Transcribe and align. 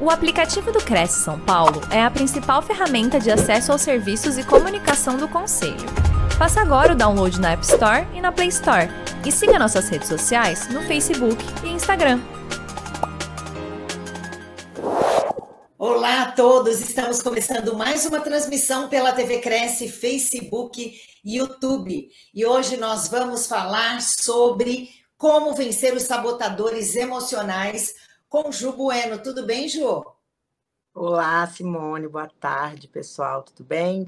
O 0.00 0.10
aplicativo 0.10 0.70
do 0.70 0.78
Cresce 0.78 1.24
São 1.24 1.40
Paulo 1.40 1.80
é 1.90 2.00
a 2.00 2.08
principal 2.08 2.62
ferramenta 2.62 3.18
de 3.18 3.32
acesso 3.32 3.72
aos 3.72 3.82
serviços 3.82 4.38
e 4.38 4.44
comunicação 4.44 5.16
do 5.16 5.26
Conselho. 5.26 5.74
Faça 6.38 6.60
agora 6.60 6.92
o 6.92 6.96
download 6.96 7.40
na 7.40 7.50
App 7.50 7.64
Store 7.64 8.06
e 8.14 8.20
na 8.20 8.30
Play 8.30 8.46
Store. 8.46 8.88
E 9.26 9.32
siga 9.32 9.58
nossas 9.58 9.88
redes 9.88 10.06
sociais 10.06 10.68
no 10.68 10.82
Facebook 10.82 11.36
e 11.64 11.70
Instagram. 11.70 12.20
Olá 15.76 16.22
a 16.22 16.30
todos, 16.30 16.80
estamos 16.80 17.20
começando 17.20 17.76
mais 17.76 18.06
uma 18.06 18.20
transmissão 18.20 18.88
pela 18.88 19.10
TV 19.10 19.40
Cresce, 19.40 19.88
Facebook 19.88 20.96
e 21.24 21.38
YouTube. 21.38 22.08
E 22.32 22.46
hoje 22.46 22.76
nós 22.76 23.08
vamos 23.08 23.48
falar 23.48 24.00
sobre 24.00 24.90
como 25.16 25.56
vencer 25.56 25.92
os 25.92 26.04
sabotadores 26.04 26.94
emocionais 26.94 27.94
com 28.28 28.52
Ju 28.52 28.72
Bueno. 28.72 29.18
Tudo 29.22 29.46
bem, 29.46 29.68
Ju? 29.68 30.04
Olá, 30.94 31.46
Simone. 31.46 32.08
Boa 32.08 32.28
tarde, 32.28 32.86
pessoal. 32.86 33.42
Tudo 33.42 33.64
bem? 33.64 34.06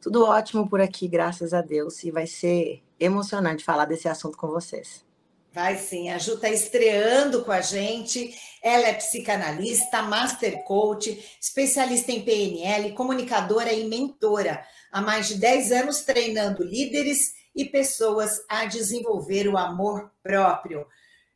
Tudo 0.00 0.24
ótimo 0.24 0.68
por 0.68 0.80
aqui, 0.80 1.06
graças 1.06 1.54
a 1.54 1.60
Deus. 1.62 2.02
E 2.02 2.10
vai 2.10 2.26
ser 2.26 2.82
emocionante 2.98 3.64
falar 3.64 3.84
desse 3.84 4.08
assunto 4.08 4.36
com 4.36 4.48
vocês. 4.48 5.04
Vai 5.52 5.76
sim, 5.76 6.10
a 6.10 6.18
Ju 6.18 6.34
está 6.34 6.48
estreando 6.48 7.44
com 7.44 7.50
a 7.50 7.60
gente. 7.60 8.34
Ela 8.62 8.88
é 8.88 8.94
psicanalista, 8.94 10.02
master 10.02 10.62
coach, 10.64 11.36
especialista 11.40 12.12
em 12.12 12.22
PNL, 12.22 12.92
comunicadora 12.92 13.72
e 13.72 13.88
mentora. 13.88 14.64
Há 14.92 15.00
mais 15.00 15.28
de 15.28 15.36
10 15.36 15.72
anos 15.72 16.02
treinando 16.02 16.62
líderes 16.62 17.34
e 17.54 17.64
pessoas 17.64 18.44
a 18.48 18.64
desenvolver 18.64 19.48
o 19.48 19.58
amor 19.58 20.12
próprio. 20.22 20.86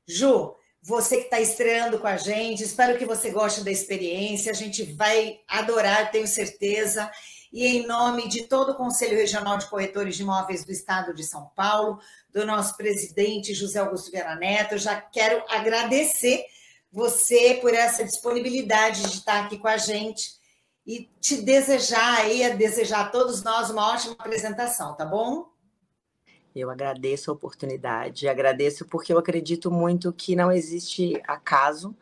Ju, 0.06 0.54
você 0.86 1.16
que 1.16 1.24
está 1.24 1.40
estreando 1.40 1.98
com 1.98 2.06
a 2.06 2.18
gente, 2.18 2.62
espero 2.62 2.98
que 2.98 3.06
você 3.06 3.30
goste 3.30 3.64
da 3.64 3.70
experiência, 3.70 4.52
a 4.52 4.54
gente 4.54 4.82
vai 4.82 5.40
adorar, 5.48 6.10
tenho 6.10 6.26
certeza. 6.26 7.10
E 7.50 7.66
em 7.66 7.86
nome 7.86 8.28
de 8.28 8.42
todo 8.42 8.72
o 8.72 8.74
Conselho 8.74 9.16
Regional 9.16 9.56
de 9.56 9.66
Corretores 9.70 10.14
de 10.14 10.22
Imóveis 10.22 10.62
do 10.62 10.72
Estado 10.72 11.14
de 11.14 11.24
São 11.24 11.50
Paulo, 11.56 11.98
do 12.30 12.44
nosso 12.44 12.76
presidente 12.76 13.54
José 13.54 13.78
Augusto 13.78 14.10
Vera 14.10 14.36
Neto, 14.36 14.76
já 14.76 15.00
quero 15.00 15.42
agradecer 15.48 16.44
você 16.92 17.58
por 17.62 17.72
essa 17.72 18.04
disponibilidade 18.04 19.04
de 19.04 19.16
estar 19.16 19.42
aqui 19.42 19.56
com 19.56 19.68
a 19.68 19.78
gente 19.78 20.32
e 20.86 21.08
te 21.18 21.36
desejar 21.38 22.20
aí, 22.20 22.54
desejar 22.56 23.06
a 23.06 23.08
todos 23.08 23.42
nós 23.42 23.70
uma 23.70 23.90
ótima 23.90 24.16
apresentação, 24.18 24.94
tá 24.94 25.06
bom? 25.06 25.53
Eu 26.54 26.70
agradeço 26.70 27.30
a 27.30 27.34
oportunidade, 27.34 28.28
agradeço 28.28 28.84
porque 28.86 29.12
eu 29.12 29.18
acredito 29.18 29.70
muito 29.70 30.12
que 30.12 30.36
não 30.36 30.52
existe 30.52 31.20
acaso, 31.26 31.94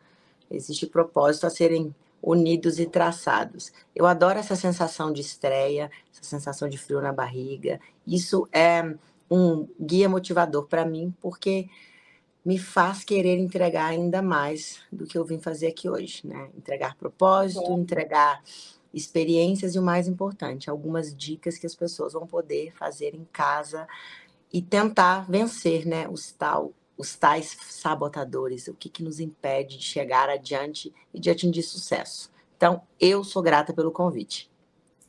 existe 0.49 0.85
propósito 0.85 1.47
a 1.47 1.49
serem 1.49 1.93
unidos 2.21 2.79
e 2.79 2.85
traçados. 2.85 3.73
Eu 3.95 4.05
adoro 4.05 4.39
essa 4.39 4.55
sensação 4.55 5.11
de 5.11 5.21
estreia, 5.21 5.91
essa 6.11 6.23
sensação 6.23 6.69
de 6.69 6.77
frio 6.77 7.01
na 7.01 7.11
barriga. 7.11 7.81
Isso 8.05 8.47
é 8.51 8.95
um 9.29 9.67
guia 9.79 10.07
motivador 10.07 10.67
para 10.67 10.85
mim, 10.85 11.13
porque 11.19 11.67
me 12.45 12.59
faz 12.59 13.03
querer 13.03 13.39
entregar 13.39 13.85
ainda 13.85 14.21
mais 14.21 14.81
do 14.91 15.05
que 15.05 15.17
eu 15.17 15.25
vim 15.25 15.39
fazer 15.39 15.67
aqui 15.67 15.89
hoje, 15.89 16.25
né? 16.25 16.49
Entregar 16.55 16.95
propósito, 16.95 17.71
entregar 17.71 18.41
experiências 18.93 19.75
e 19.75 19.79
o 19.79 19.81
mais 19.81 20.07
importante, 20.07 20.69
algumas 20.69 21.15
dicas 21.15 21.57
que 21.57 21.65
as 21.65 21.75
pessoas 21.75 22.13
vão 22.13 22.27
poder 22.27 22.71
fazer 22.73 23.15
em 23.15 23.25
casa 23.31 23.87
e 24.53 24.61
tentar 24.61 25.29
vencer 25.29 25.85
né, 25.85 26.07
os, 26.07 26.31
tal, 26.31 26.71
os 26.95 27.15
tais 27.15 27.57
sabotadores, 27.67 28.67
o 28.67 28.75
que, 28.75 28.87
que 28.87 29.03
nos 29.03 29.19
impede 29.19 29.79
de 29.79 29.83
chegar 29.83 30.29
adiante 30.29 30.93
e 31.11 31.19
de 31.19 31.31
atingir 31.31 31.63
sucesso. 31.63 32.31
Então, 32.55 32.83
eu 32.99 33.23
sou 33.23 33.41
grata 33.41 33.73
pelo 33.73 33.91
convite. 33.91 34.49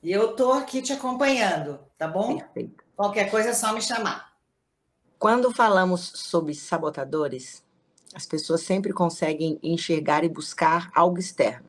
E 0.03 0.11
eu 0.11 0.31
estou 0.31 0.53
aqui 0.53 0.81
te 0.81 0.95
acompanhando, 0.95 1.79
tá 1.99 2.09
bom? 2.09 2.39
Perfeito. 2.39 2.83
Qualquer 2.97 3.31
coisa 3.31 3.51
é 3.51 3.55
só 3.55 3.73
me 3.73 3.83
chamar. 3.83 4.33
Quando 5.19 5.53
falamos 5.53 6.01
sobre 6.15 6.55
sabotadores, 6.55 7.63
as 8.15 8.27
pessoas 8.27 8.63
sempre 8.63 8.93
conseguem 8.93 9.59
enxergar 9.63 10.25
e 10.25 10.29
buscar 10.29 10.91
algo 10.95 11.19
externo. 11.19 11.67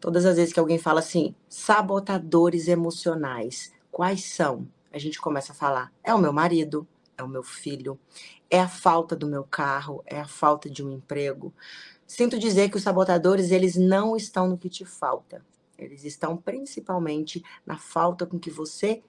Todas 0.00 0.26
as 0.26 0.36
vezes 0.36 0.52
que 0.52 0.60
alguém 0.60 0.78
fala 0.78 1.00
assim, 1.00 1.34
sabotadores 1.48 2.68
emocionais, 2.68 3.72
quais 3.90 4.24
são? 4.24 4.66
A 4.94 4.98
gente 4.98 5.20
começa 5.20 5.52
a 5.52 5.54
falar: 5.54 5.92
é 6.02 6.14
o 6.14 6.18
meu 6.18 6.32
marido, 6.32 6.86
é 7.18 7.22
o 7.22 7.28
meu 7.28 7.42
filho, 7.42 7.98
é 8.48 8.60
a 8.60 8.68
falta 8.68 9.16
do 9.16 9.26
meu 9.26 9.42
carro, 9.42 10.02
é 10.06 10.20
a 10.20 10.28
falta 10.28 10.70
de 10.70 10.84
um 10.84 10.90
emprego. 10.90 11.52
Sinto 12.06 12.38
dizer 12.38 12.70
que 12.70 12.76
os 12.76 12.82
sabotadores, 12.82 13.50
eles 13.50 13.74
não 13.76 14.16
estão 14.16 14.48
no 14.48 14.56
que 14.56 14.68
te 14.68 14.84
falta. 14.84 15.44
Eles 15.76 16.04
estão 16.04 16.36
principalmente 16.36 17.42
na 17.66 17.76
falta 17.76 18.24
com 18.24 18.38
que 18.38 18.50
você 18.50 19.02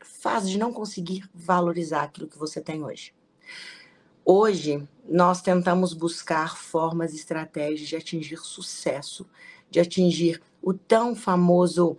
faz 0.00 0.48
de 0.48 0.56
não 0.56 0.72
conseguir 0.72 1.28
valorizar 1.34 2.02
aquilo 2.02 2.28
que 2.28 2.38
você 2.38 2.60
tem 2.60 2.84
hoje. 2.84 3.12
Hoje, 4.24 4.86
nós 5.08 5.42
tentamos 5.42 5.92
buscar 5.92 6.56
formas 6.56 7.12
e 7.12 7.16
estratégias 7.16 7.88
de 7.88 7.96
atingir 7.96 8.38
sucesso, 8.38 9.26
de 9.68 9.80
atingir 9.80 10.40
o 10.62 10.72
tão 10.72 11.16
famoso 11.16 11.98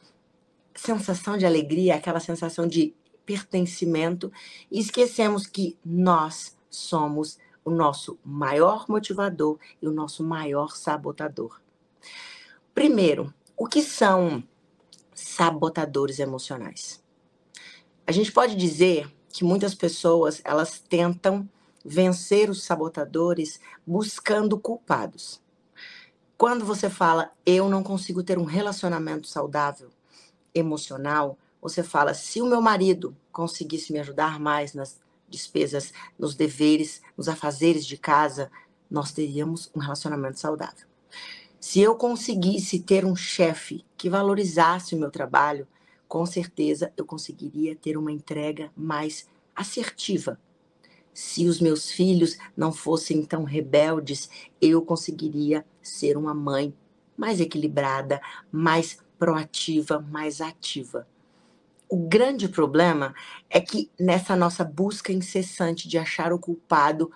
sensação 0.74 1.38
de 1.38 1.46
alegria, 1.46 1.96
aquela 1.96 2.20
sensação 2.20 2.66
de 2.68 2.94
pertencimento 3.26 4.32
e 4.72 4.80
esquecemos 4.80 5.48
que 5.48 5.78
nós 5.84 6.56
somos 6.70 7.38
o 7.64 7.72
nosso 7.72 8.20
maior 8.24 8.86
motivador 8.88 9.58
e 9.82 9.88
o 9.88 9.92
nosso 9.92 10.24
maior 10.24 10.76
sabotador. 10.76 11.60
Primeiro, 12.74 13.34
o 13.58 13.66
que 13.68 13.82
são 13.82 14.44
sabotadores 15.14 16.20
emocionais? 16.20 17.04
A 18.06 18.12
gente 18.12 18.32
pode 18.32 18.56
dizer 18.56 19.12
que 19.30 19.44
muitas 19.44 19.74
pessoas 19.74 20.42
elas 20.46 20.80
tentam 20.80 21.50
vencer 21.84 22.50
os 22.50 22.64
sabotadores 22.64 23.60
buscando 23.86 24.60
culpados. 24.60 25.42
Quando 26.38 26.66
você 26.66 26.90
fala 26.90 27.32
eu 27.46 27.70
não 27.70 27.82
consigo 27.82 28.22
ter 28.22 28.38
um 28.38 28.44
relacionamento 28.44 29.28
saudável 29.28 29.90
emocional, 30.54 31.38
você 31.66 31.82
fala: 31.82 32.14
se 32.14 32.42
o 32.44 32.46
meu 32.46 32.62
marido 32.62 33.18
conseguisse 33.32 33.92
me 33.92 33.98
ajudar 33.98 34.40
mais 34.40 34.76
nas 34.76 35.00
despesas, 35.28 35.92
nos 36.18 36.36
deveres, 36.36 37.02
nos 37.18 37.28
afazeres 37.28 37.88
de 37.88 37.98
casa, 37.98 38.52
nós 38.90 39.12
teríamos 39.12 39.72
um 39.76 39.80
relacionamento 39.80 40.40
saudável. 40.40 40.86
Se 41.60 41.80
eu 41.80 41.96
conseguisse 41.96 42.80
ter 42.80 43.04
um 43.04 43.16
chefe 43.16 43.84
que 43.98 44.12
valorizasse 44.12 44.94
o 44.94 45.00
meu 45.00 45.10
trabalho, 45.10 45.68
com 46.08 46.24
certeza 46.24 46.94
eu 46.96 47.04
conseguiria 47.04 47.76
ter 47.76 47.98
uma 47.98 48.12
entrega 48.12 48.72
mais 48.78 49.28
assertiva. 49.56 50.40
Se 51.12 51.48
os 51.48 51.60
meus 51.60 51.90
filhos 51.90 52.38
não 52.56 52.72
fossem 52.72 53.26
tão 53.26 53.44
rebeldes, 53.44 54.30
eu 54.62 54.84
conseguiria 54.84 55.66
ser 55.82 56.16
uma 56.16 56.36
mãe 56.36 56.72
mais 57.18 57.40
equilibrada, 57.40 58.22
mais 58.52 59.00
proativa, 59.18 60.00
mais 60.00 60.42
ativa. 60.42 61.08
O 61.88 62.08
grande 62.08 62.50
problema 62.50 63.14
é 63.50 63.62
que 63.62 63.92
nessa 64.00 64.36
nossa 64.36 64.64
busca 64.64 65.14
incessante 65.14 65.88
de 65.88 65.98
achar 65.98 66.34
o 66.34 66.40
culpado 66.40 67.12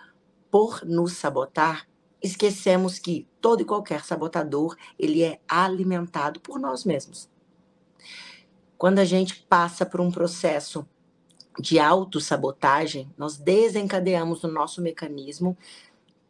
por 0.52 0.86
nos 0.86 1.14
sabotar, 1.14 1.88
esquecemos 2.22 3.00
que 3.00 3.28
todo 3.42 3.62
e 3.62 3.66
qualquer 3.66 4.04
sabotador, 4.04 4.76
ele 4.98 5.24
é 5.24 5.40
alimentado 5.48 6.40
por 6.40 6.60
nós 6.60 6.86
mesmos. 6.86 7.30
Quando 8.78 9.00
a 9.00 9.06
gente 9.06 9.36
passa 9.50 9.86
por 9.86 10.02
um 10.02 10.12
processo 10.12 10.88
de 11.60 11.80
autossabotagem, 11.80 13.12
nós 13.18 13.38
desencadeamos 13.38 14.44
no 14.44 14.52
nosso 14.52 14.82
mecanismo 14.82 15.58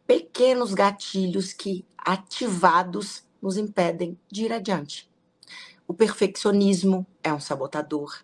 pequenos 0.06 0.74
gatilhos 0.74 1.52
que, 1.52 1.84
ativados, 1.96 3.24
nos 3.40 3.56
impedem 3.56 4.18
de 4.28 4.44
ir 4.44 4.52
adiante. 4.52 5.08
O 5.86 5.94
perfeccionismo 5.94 7.06
é 7.22 7.32
um 7.32 7.40
sabotador 7.40 8.22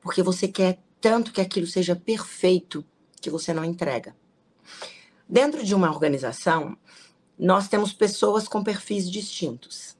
porque 0.00 0.22
você 0.22 0.48
quer 0.48 0.78
tanto 1.00 1.32
que 1.32 1.40
aquilo 1.40 1.66
seja 1.66 1.94
perfeito 1.94 2.84
que 3.20 3.30
você 3.30 3.52
não 3.52 3.64
entrega. 3.64 4.16
Dentro 5.28 5.64
de 5.64 5.74
uma 5.74 5.90
organização, 5.90 6.76
nós 7.38 7.68
temos 7.68 7.92
pessoas 7.92 8.46
com 8.46 8.62
perfis 8.62 9.10
distintos. 9.10 9.96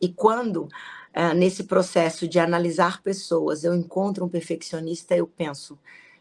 E 0.00 0.08
quando, 0.08 0.64
uh, 0.64 1.34
nesse 1.36 1.64
processo 1.64 2.26
de 2.26 2.38
analisar 2.38 3.02
pessoas, 3.02 3.64
eu 3.64 3.74
encontro 3.74 4.24
um 4.24 4.28
perfeccionista, 4.28 5.16
eu 5.16 5.26
penso: 5.26 5.78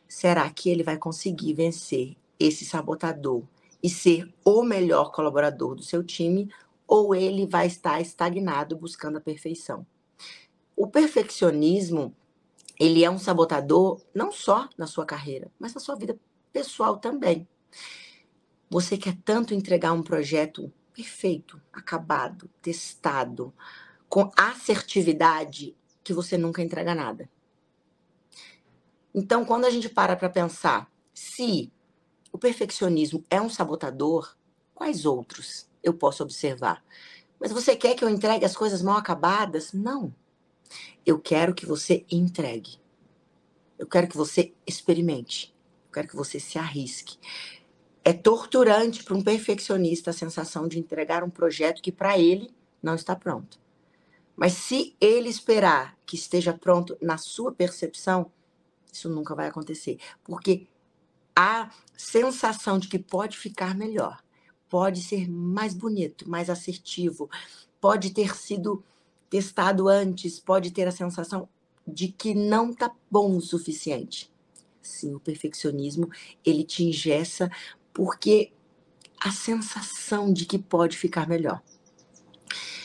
será 0.07 0.49
que 0.49 0.69
ele 0.69 0.83
vai 0.83 0.97
conseguir 0.97 1.53
vencer 1.53 2.15
esse 2.39 2.65
sabotador 2.65 3.43
e 3.81 3.89
ser 3.89 4.31
o 4.45 4.63
melhor 4.63 5.11
colaborador 5.11 5.75
do 5.75 5.83
seu 5.83 6.03
time? 6.03 6.49
Ou 6.87 7.15
ele 7.15 7.47
vai 7.47 7.67
estar 7.67 8.01
estagnado 8.01 8.75
buscando 8.75 9.17
a 9.17 9.21
perfeição? 9.21 9.85
O 10.75 10.87
perfeccionismo 10.87 12.13
ele 12.81 13.05
é 13.05 13.11
um 13.11 13.19
sabotador 13.19 14.01
não 14.11 14.31
só 14.31 14.67
na 14.75 14.87
sua 14.87 15.05
carreira, 15.05 15.51
mas 15.59 15.71
na 15.75 15.79
sua 15.79 15.95
vida 15.95 16.17
pessoal 16.51 16.97
também. 16.97 17.47
Você 18.71 18.97
quer 18.97 19.15
tanto 19.23 19.53
entregar 19.53 19.93
um 19.93 20.01
projeto 20.01 20.73
perfeito, 20.91 21.61
acabado, 21.71 22.49
testado, 22.59 23.53
com 24.09 24.31
assertividade, 24.35 25.77
que 26.03 26.11
você 26.11 26.39
nunca 26.39 26.63
entrega 26.63 26.95
nada. 26.95 27.29
Então, 29.13 29.45
quando 29.45 29.65
a 29.65 29.69
gente 29.69 29.87
para 29.87 30.15
para 30.15 30.29
pensar 30.29 30.91
se 31.13 31.71
o 32.31 32.37
perfeccionismo 32.39 33.23
é 33.29 33.39
um 33.39 33.49
sabotador, 33.49 34.35
quais 34.73 35.05
outros 35.05 35.69
eu 35.83 35.93
posso 35.93 36.23
observar? 36.23 36.83
Mas 37.39 37.51
você 37.51 37.75
quer 37.75 37.93
que 37.93 38.03
eu 38.03 38.09
entregue 38.09 38.43
as 38.43 38.57
coisas 38.57 38.81
mal 38.81 38.97
acabadas? 38.97 39.71
Não. 39.71 40.11
Eu 41.05 41.19
quero 41.19 41.53
que 41.53 41.65
você 41.65 42.05
entregue. 42.11 42.79
Eu 43.77 43.87
quero 43.87 44.07
que 44.07 44.17
você 44.17 44.53
experimente. 44.65 45.53
Eu 45.87 45.93
quero 45.93 46.07
que 46.07 46.15
você 46.15 46.39
se 46.39 46.57
arrisque. 46.57 47.17
É 48.03 48.13
torturante 48.13 49.03
para 49.03 49.15
um 49.15 49.21
perfeccionista 49.21 50.09
a 50.09 50.13
sensação 50.13 50.67
de 50.67 50.79
entregar 50.79 51.23
um 51.23 51.29
projeto 51.29 51.81
que 51.81 51.91
para 51.91 52.17
ele 52.17 52.53
não 52.81 52.95
está 52.95 53.15
pronto. 53.15 53.59
Mas 54.35 54.53
se 54.53 54.95
ele 54.99 55.29
esperar 55.29 55.97
que 56.05 56.15
esteja 56.15 56.53
pronto 56.53 56.97
na 57.01 57.17
sua 57.17 57.51
percepção, 57.51 58.31
isso 58.91 59.09
nunca 59.09 59.35
vai 59.35 59.47
acontecer. 59.47 59.99
Porque 60.23 60.67
a 61.35 61.69
sensação 61.95 62.79
de 62.79 62.87
que 62.87 62.97
pode 62.99 63.37
ficar 63.37 63.75
melhor, 63.75 64.23
pode 64.69 65.01
ser 65.01 65.29
mais 65.29 65.73
bonito, 65.73 66.29
mais 66.29 66.49
assertivo, 66.49 67.29
pode 67.79 68.11
ter 68.11 68.35
sido 68.35 68.83
testado 69.31 69.87
antes, 69.87 70.41
pode 70.41 70.71
ter 70.71 70.85
a 70.89 70.91
sensação 70.91 71.47
de 71.87 72.09
que 72.09 72.33
não 72.35 72.73
tá 72.73 72.91
bom 73.09 73.37
o 73.37 73.41
suficiente. 73.41 74.29
Sim, 74.81 75.15
o 75.15 75.21
perfeccionismo, 75.21 76.09
ele 76.45 76.65
te 76.65 76.83
ingessa 76.83 77.49
porque 77.93 78.51
a 79.17 79.31
sensação 79.31 80.33
de 80.33 80.45
que 80.45 80.59
pode 80.59 80.97
ficar 80.97 81.29
melhor. 81.29 81.61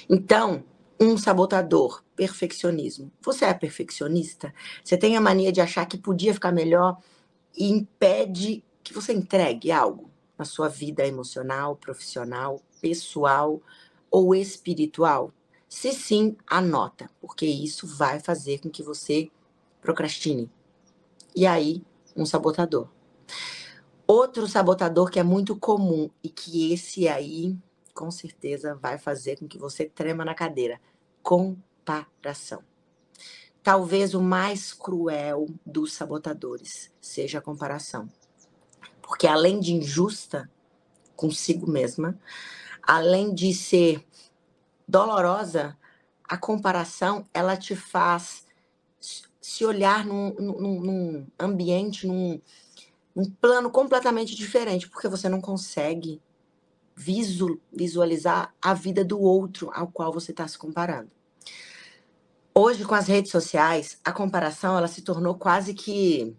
Então, 0.08 0.62
um 1.00 1.18
sabotador, 1.18 2.04
perfeccionismo. 2.14 3.10
Você 3.22 3.44
é 3.44 3.52
perfeccionista? 3.52 4.54
Você 4.84 4.96
tem 4.96 5.16
a 5.16 5.20
mania 5.20 5.50
de 5.50 5.60
achar 5.60 5.84
que 5.84 5.98
podia 5.98 6.32
ficar 6.32 6.52
melhor 6.52 6.96
e 7.56 7.68
impede 7.68 8.62
que 8.84 8.94
você 8.94 9.12
entregue 9.12 9.72
algo 9.72 10.12
na 10.38 10.44
sua 10.44 10.68
vida 10.68 11.04
emocional, 11.04 11.74
profissional, 11.74 12.62
pessoal 12.80 13.60
ou 14.10 14.32
espiritual? 14.32 15.32
Se 15.68 15.92
sim, 15.92 16.36
anota, 16.46 17.10
porque 17.20 17.44
isso 17.44 17.86
vai 17.86 18.20
fazer 18.20 18.60
com 18.60 18.70
que 18.70 18.82
você 18.82 19.30
procrastine. 19.80 20.50
E 21.34 21.46
aí, 21.46 21.82
um 22.16 22.24
sabotador. 22.24 22.88
Outro 24.06 24.46
sabotador 24.46 25.10
que 25.10 25.18
é 25.18 25.22
muito 25.22 25.56
comum 25.56 26.08
e 26.22 26.28
que 26.28 26.72
esse 26.72 27.08
aí, 27.08 27.58
com 27.92 28.10
certeza, 28.10 28.74
vai 28.76 28.98
fazer 28.98 29.38
com 29.38 29.48
que 29.48 29.58
você 29.58 29.84
trema 29.84 30.24
na 30.24 30.34
cadeira: 30.34 30.80
comparação. 31.22 32.62
Talvez 33.62 34.14
o 34.14 34.20
mais 34.22 34.72
cruel 34.72 35.48
dos 35.66 35.92
sabotadores 35.92 36.92
seja 37.00 37.38
a 37.38 37.42
comparação. 37.42 38.08
Porque 39.02 39.26
além 39.26 39.58
de 39.58 39.74
injusta 39.74 40.48
consigo 41.16 41.68
mesma, 41.68 42.16
além 42.80 43.34
de 43.34 43.52
ser 43.52 44.06
dolorosa, 44.86 45.76
a 46.28 46.36
comparação 46.36 47.26
ela 47.32 47.56
te 47.56 47.74
faz 47.74 48.46
se 49.40 49.64
olhar 49.64 50.04
num, 50.04 50.34
num, 50.34 50.80
num 50.80 51.26
ambiente, 51.38 52.06
num, 52.06 52.40
num, 53.14 53.30
plano 53.30 53.70
completamente 53.70 54.34
diferente, 54.34 54.88
porque 54.88 55.08
você 55.08 55.28
não 55.28 55.40
consegue 55.40 56.20
visualizar 56.96 58.54
a 58.60 58.74
vida 58.74 59.04
do 59.04 59.20
outro 59.20 59.70
ao 59.72 59.86
qual 59.86 60.12
você 60.12 60.32
está 60.32 60.48
se 60.48 60.58
comparando. 60.58 61.10
Hoje, 62.54 62.84
com 62.84 62.94
as 62.94 63.06
redes 63.06 63.30
sociais, 63.30 64.00
a 64.02 64.12
comparação 64.12 64.76
ela 64.76 64.88
se 64.88 65.02
tornou 65.02 65.34
quase 65.34 65.74
que 65.74 66.34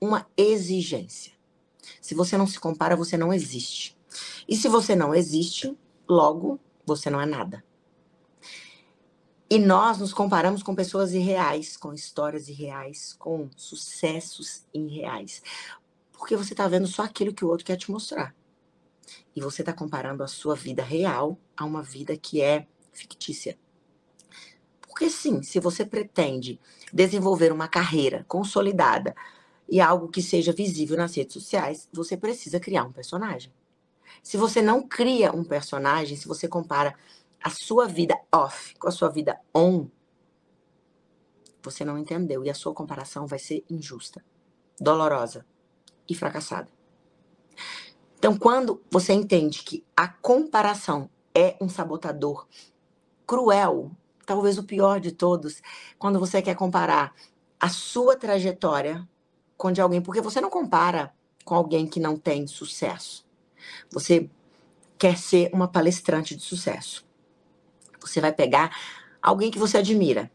uma 0.00 0.26
exigência. 0.36 1.32
Se 2.00 2.14
você 2.14 2.36
não 2.36 2.46
se 2.46 2.58
compara, 2.58 2.96
você 2.96 3.16
não 3.16 3.32
existe. 3.32 3.96
E 4.48 4.56
se 4.56 4.68
você 4.68 4.96
não 4.96 5.14
existe, 5.14 5.76
logo 6.08 6.58
você 6.90 7.08
não 7.08 7.20
é 7.20 7.26
nada. 7.26 7.64
E 9.48 9.58
nós 9.58 9.98
nos 9.98 10.12
comparamos 10.12 10.62
com 10.62 10.74
pessoas 10.74 11.12
irreais, 11.12 11.76
com 11.76 11.92
histórias 11.92 12.48
irreais, 12.48 13.12
com 13.18 13.48
sucessos 13.56 14.64
irreais. 14.72 15.42
Porque 16.12 16.36
você 16.36 16.52
está 16.52 16.68
vendo 16.68 16.86
só 16.86 17.02
aquilo 17.02 17.34
que 17.34 17.44
o 17.44 17.48
outro 17.48 17.66
quer 17.66 17.76
te 17.76 17.90
mostrar. 17.90 18.34
E 19.34 19.40
você 19.40 19.62
está 19.62 19.72
comparando 19.72 20.22
a 20.22 20.28
sua 20.28 20.54
vida 20.54 20.82
real 20.82 21.38
a 21.56 21.64
uma 21.64 21.82
vida 21.82 22.16
que 22.16 22.40
é 22.40 22.66
fictícia. 22.92 23.58
Porque 24.80 25.08
sim, 25.10 25.42
se 25.42 25.58
você 25.58 25.84
pretende 25.84 26.60
desenvolver 26.92 27.52
uma 27.52 27.68
carreira 27.68 28.24
consolidada 28.28 29.14
e 29.68 29.80
algo 29.80 30.08
que 30.08 30.22
seja 30.22 30.52
visível 30.52 30.96
nas 30.96 31.14
redes 31.16 31.34
sociais, 31.34 31.88
você 31.92 32.16
precisa 32.16 32.60
criar 32.60 32.84
um 32.84 32.92
personagem. 32.92 33.52
Se 34.22 34.36
você 34.36 34.60
não 34.60 34.86
cria 34.86 35.32
um 35.32 35.44
personagem, 35.44 36.16
se 36.16 36.28
você 36.28 36.48
compara 36.48 36.94
a 37.42 37.50
sua 37.50 37.86
vida 37.86 38.18
off 38.32 38.74
com 38.78 38.88
a 38.88 38.90
sua 38.90 39.08
vida 39.08 39.38
on, 39.54 39.88
você 41.62 41.84
não 41.84 41.98
entendeu 41.98 42.44
e 42.44 42.50
a 42.50 42.54
sua 42.54 42.74
comparação 42.74 43.26
vai 43.26 43.38
ser 43.38 43.64
injusta, 43.68 44.24
dolorosa 44.78 45.44
e 46.08 46.14
fracassada. 46.14 46.68
Então, 48.18 48.36
quando 48.36 48.82
você 48.90 49.12
entende 49.12 49.62
que 49.62 49.84
a 49.96 50.06
comparação 50.08 51.08
é 51.34 51.56
um 51.60 51.68
sabotador 51.68 52.46
cruel 53.26 53.90
talvez 54.30 54.58
o 54.58 54.62
pior 54.62 55.00
de 55.00 55.10
todos, 55.10 55.60
quando 55.98 56.20
você 56.20 56.40
quer 56.40 56.54
comparar 56.54 57.12
a 57.58 57.68
sua 57.68 58.14
trajetória 58.14 59.04
com 59.56 59.72
de 59.72 59.80
alguém, 59.80 60.00
porque 60.00 60.20
você 60.20 60.40
não 60.40 60.48
compara 60.48 61.12
com 61.44 61.56
alguém 61.56 61.84
que 61.84 61.98
não 61.98 62.16
tem 62.16 62.46
sucesso. 62.46 63.26
Você 63.90 64.28
quer 64.98 65.16
ser 65.16 65.50
uma 65.52 65.68
palestrante 65.68 66.36
de 66.36 66.42
sucesso. 66.42 67.04
Você 68.00 68.20
vai 68.20 68.32
pegar 68.32 68.76
alguém 69.22 69.50
que 69.50 69.58
você 69.58 69.78
admira. 69.78 70.30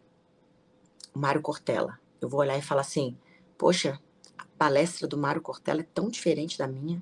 O 1.13 1.19
Mário 1.19 1.41
Cortella. 1.41 1.99
Eu 2.21 2.29
vou 2.29 2.39
olhar 2.39 2.57
e 2.57 2.61
falar 2.61 2.81
assim: 2.81 3.17
"Poxa, 3.57 3.99
a 4.37 4.45
palestra 4.57 5.07
do 5.07 5.17
Mário 5.17 5.41
Cortella 5.41 5.81
é 5.81 5.87
tão 5.93 6.09
diferente 6.09 6.57
da 6.57 6.67
minha. 6.67 7.01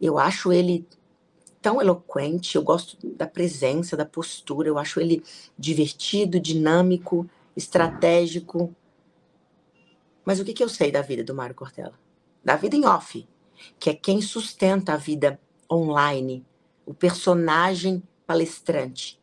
Eu 0.00 0.18
acho 0.18 0.52
ele 0.52 0.86
tão 1.60 1.80
eloquente, 1.80 2.56
eu 2.56 2.62
gosto 2.62 2.96
da 3.14 3.26
presença, 3.26 3.96
da 3.96 4.06
postura, 4.06 4.68
eu 4.68 4.78
acho 4.78 5.00
ele 5.00 5.22
divertido, 5.58 6.40
dinâmico, 6.40 7.28
estratégico. 7.54 8.74
Mas 10.24 10.40
o 10.40 10.44
que, 10.44 10.54
que 10.54 10.64
eu 10.64 10.68
sei 10.68 10.90
da 10.90 11.02
vida 11.02 11.22
do 11.22 11.34
Mário 11.34 11.54
Cortella? 11.54 11.98
Da 12.42 12.56
vida 12.56 12.76
em 12.76 12.86
off, 12.86 13.26
que 13.78 13.90
é 13.90 13.94
quem 13.94 14.20
sustenta 14.20 14.94
a 14.94 14.96
vida 14.96 15.40
online, 15.70 16.44
o 16.84 16.94
personagem 16.94 18.02
palestrante. 18.26 19.20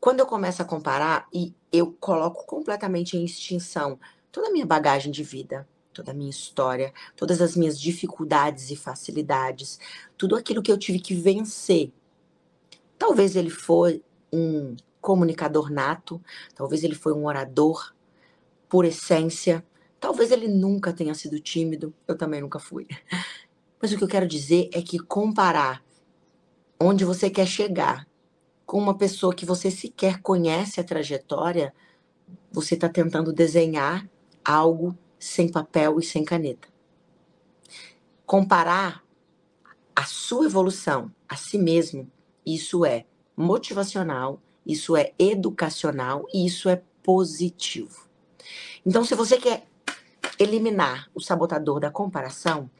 Quando 0.00 0.20
eu 0.20 0.26
começo 0.26 0.60
a 0.60 0.64
comparar 0.64 1.26
e 1.32 1.54
eu 1.72 1.92
coloco 1.98 2.44
completamente 2.46 3.16
em 3.16 3.24
extinção 3.24 3.98
toda 4.30 4.48
a 4.48 4.52
minha 4.52 4.66
bagagem 4.66 5.10
de 5.10 5.22
vida, 5.22 5.66
toda 5.92 6.10
a 6.10 6.14
minha 6.14 6.28
história, 6.28 6.92
todas 7.16 7.40
as 7.40 7.56
minhas 7.56 7.80
dificuldades 7.80 8.70
e 8.70 8.76
facilidades, 8.76 9.78
tudo 10.18 10.36
aquilo 10.36 10.62
que 10.62 10.70
eu 10.70 10.76
tive 10.76 10.98
que 10.98 11.14
vencer. 11.14 11.92
Talvez 12.98 13.36
ele 13.36 13.48
foi 13.48 14.02
um 14.32 14.76
comunicador 15.00 15.70
nato, 15.70 16.20
talvez 16.54 16.82
ele 16.82 16.94
foi 16.94 17.12
um 17.12 17.26
orador 17.26 17.94
por 18.68 18.84
essência, 18.84 19.64
talvez 20.04 20.30
ele 20.30 20.46
nunca 20.46 20.92
tenha 20.92 21.14
sido 21.14 21.40
tímido, 21.40 21.94
eu 22.06 22.14
também 22.14 22.42
nunca 22.42 22.58
fui. 22.58 22.86
Mas 23.80 23.90
o 23.90 23.96
que 23.96 24.04
eu 24.04 24.08
quero 24.08 24.28
dizer 24.28 24.68
é 24.74 24.82
que 24.82 24.98
comparar 24.98 25.82
onde 26.78 27.06
você 27.06 27.30
quer 27.30 27.46
chegar 27.46 28.06
com 28.66 28.76
uma 28.76 28.98
pessoa 28.98 29.34
que 29.34 29.46
você 29.46 29.70
sequer 29.70 30.20
conhece 30.20 30.78
a 30.78 30.84
trajetória, 30.84 31.72
você 32.52 32.74
está 32.74 32.86
tentando 32.86 33.32
desenhar 33.32 34.06
algo 34.44 34.94
sem 35.18 35.50
papel 35.50 35.98
e 35.98 36.02
sem 36.02 36.22
caneta. 36.22 36.68
Comparar 38.26 39.02
a 39.96 40.04
sua 40.04 40.44
evolução 40.44 41.10
a 41.26 41.34
si 41.34 41.56
mesmo, 41.56 42.10
isso 42.44 42.84
é 42.84 43.06
motivacional, 43.34 44.38
isso 44.66 44.98
é 44.98 45.14
educacional 45.18 46.26
e 46.30 46.44
isso 46.44 46.68
é 46.68 46.82
positivo. 47.02 48.06
Então, 48.84 49.02
se 49.02 49.14
você 49.14 49.38
quer 49.38 49.66
eliminar 50.44 51.10
o 51.14 51.20
sabotador 51.20 51.80
da 51.80 51.90
comparação, 51.90 52.70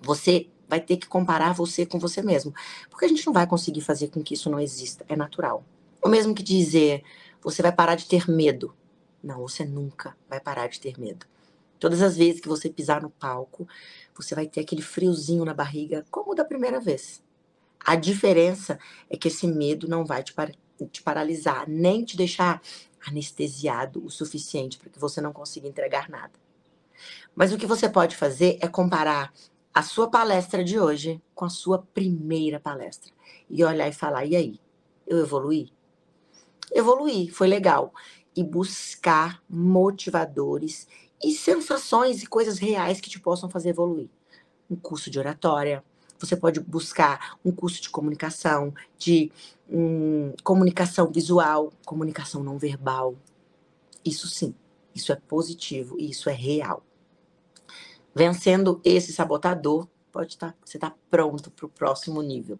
você 0.00 0.48
vai 0.68 0.80
ter 0.80 0.96
que 0.96 1.06
comparar 1.06 1.52
você 1.52 1.84
com 1.84 1.98
você 1.98 2.22
mesmo. 2.22 2.54
Porque 2.88 3.04
a 3.04 3.08
gente 3.08 3.26
não 3.26 3.32
vai 3.32 3.46
conseguir 3.46 3.80
fazer 3.80 4.08
com 4.08 4.22
que 4.22 4.34
isso 4.34 4.48
não 4.48 4.58
exista, 4.58 5.04
é 5.08 5.16
natural. 5.16 5.64
O 6.02 6.08
mesmo 6.08 6.34
que 6.34 6.42
dizer, 6.42 7.02
você 7.42 7.62
vai 7.62 7.72
parar 7.72 7.94
de 7.94 8.06
ter 8.06 8.28
medo. 8.30 8.74
Não, 9.22 9.40
você 9.40 9.64
nunca 9.64 10.16
vai 10.28 10.40
parar 10.40 10.68
de 10.68 10.80
ter 10.80 10.98
medo. 10.98 11.26
Todas 11.78 12.00
as 12.00 12.16
vezes 12.16 12.40
que 12.40 12.48
você 12.48 12.70
pisar 12.70 13.02
no 13.02 13.10
palco, 13.10 13.68
você 14.14 14.34
vai 14.34 14.46
ter 14.46 14.60
aquele 14.60 14.82
friozinho 14.82 15.44
na 15.44 15.52
barriga, 15.52 16.04
como 16.10 16.34
da 16.34 16.44
primeira 16.44 16.80
vez. 16.80 17.22
A 17.84 17.96
diferença 17.96 18.78
é 19.10 19.16
que 19.16 19.28
esse 19.28 19.46
medo 19.46 19.88
não 19.88 20.04
vai 20.04 20.22
te, 20.22 20.32
par 20.32 20.52
te 20.90 21.02
paralisar, 21.02 21.68
nem 21.68 22.04
te 22.04 22.16
deixar 22.16 22.62
anestesiado 23.06 24.04
o 24.04 24.10
suficiente 24.10 24.78
para 24.78 24.90
que 24.90 24.98
você 24.98 25.20
não 25.20 25.32
consiga 25.32 25.68
entregar 25.68 26.08
nada. 26.08 26.32
Mas 27.34 27.52
o 27.52 27.58
que 27.58 27.66
você 27.66 27.88
pode 27.88 28.16
fazer 28.16 28.58
é 28.60 28.68
comparar 28.68 29.32
a 29.72 29.82
sua 29.82 30.10
palestra 30.10 30.62
de 30.62 30.78
hoje 30.78 31.20
com 31.34 31.44
a 31.44 31.50
sua 31.50 31.78
primeira 31.78 32.60
palestra 32.60 33.12
e 33.48 33.64
olhar 33.64 33.88
e 33.88 33.92
falar: 33.92 34.26
e 34.26 34.36
aí? 34.36 34.60
Eu 35.06 35.18
evoluí? 35.18 35.72
Evoluí, 36.72 37.28
foi 37.28 37.48
legal. 37.48 37.92
E 38.34 38.42
buscar 38.42 39.42
motivadores 39.48 40.88
e 41.22 41.32
sensações 41.32 42.22
e 42.22 42.26
coisas 42.26 42.58
reais 42.58 43.00
que 43.00 43.10
te 43.10 43.20
possam 43.20 43.48
fazer 43.48 43.70
evoluir. 43.70 44.08
Um 44.70 44.76
curso 44.76 45.10
de 45.10 45.18
oratória, 45.18 45.84
você 46.18 46.36
pode 46.36 46.60
buscar 46.60 47.36
um 47.44 47.50
curso 47.50 47.82
de 47.82 47.90
comunicação, 47.90 48.72
de 48.96 49.30
hum, 49.68 50.32
comunicação 50.42 51.10
visual, 51.10 51.72
comunicação 51.84 52.42
não 52.42 52.58
verbal. 52.58 53.16
Isso 54.04 54.28
sim, 54.28 54.54
isso 54.94 55.12
é 55.12 55.16
positivo 55.16 55.98
e 55.98 56.10
isso 56.10 56.30
é 56.30 56.32
real. 56.32 56.82
Vencendo 58.14 58.80
esse 58.84 59.12
sabotador, 59.12 59.88
pode 60.10 60.34
estar, 60.34 60.52
tá, 60.52 60.58
você 60.64 60.76
está 60.76 60.94
pronto 61.10 61.50
para 61.50 61.66
o 61.66 61.70
próximo 61.70 62.20
nível. 62.22 62.58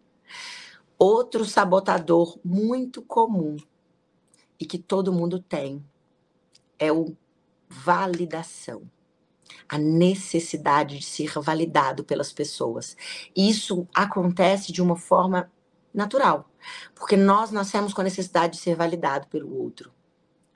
Outro 0.98 1.44
sabotador 1.44 2.38
muito 2.44 3.02
comum 3.02 3.56
e 4.58 4.64
que 4.64 4.78
todo 4.78 5.12
mundo 5.12 5.40
tem 5.40 5.84
é 6.78 6.92
o 6.92 7.16
validação. 7.68 8.88
A 9.68 9.78
necessidade 9.78 10.98
de 10.98 11.04
ser 11.04 11.32
validado 11.38 12.04
pelas 12.04 12.32
pessoas. 12.32 12.96
Isso 13.36 13.86
acontece 13.94 14.72
de 14.72 14.80
uma 14.80 14.96
forma 14.96 15.50
natural, 15.92 16.48
porque 16.94 17.16
nós 17.16 17.50
nascemos 17.50 17.92
com 17.92 18.00
a 18.00 18.04
necessidade 18.04 18.54
de 18.54 18.62
ser 18.62 18.76
validado 18.76 19.26
pelo 19.28 19.54
outro. 19.60 19.92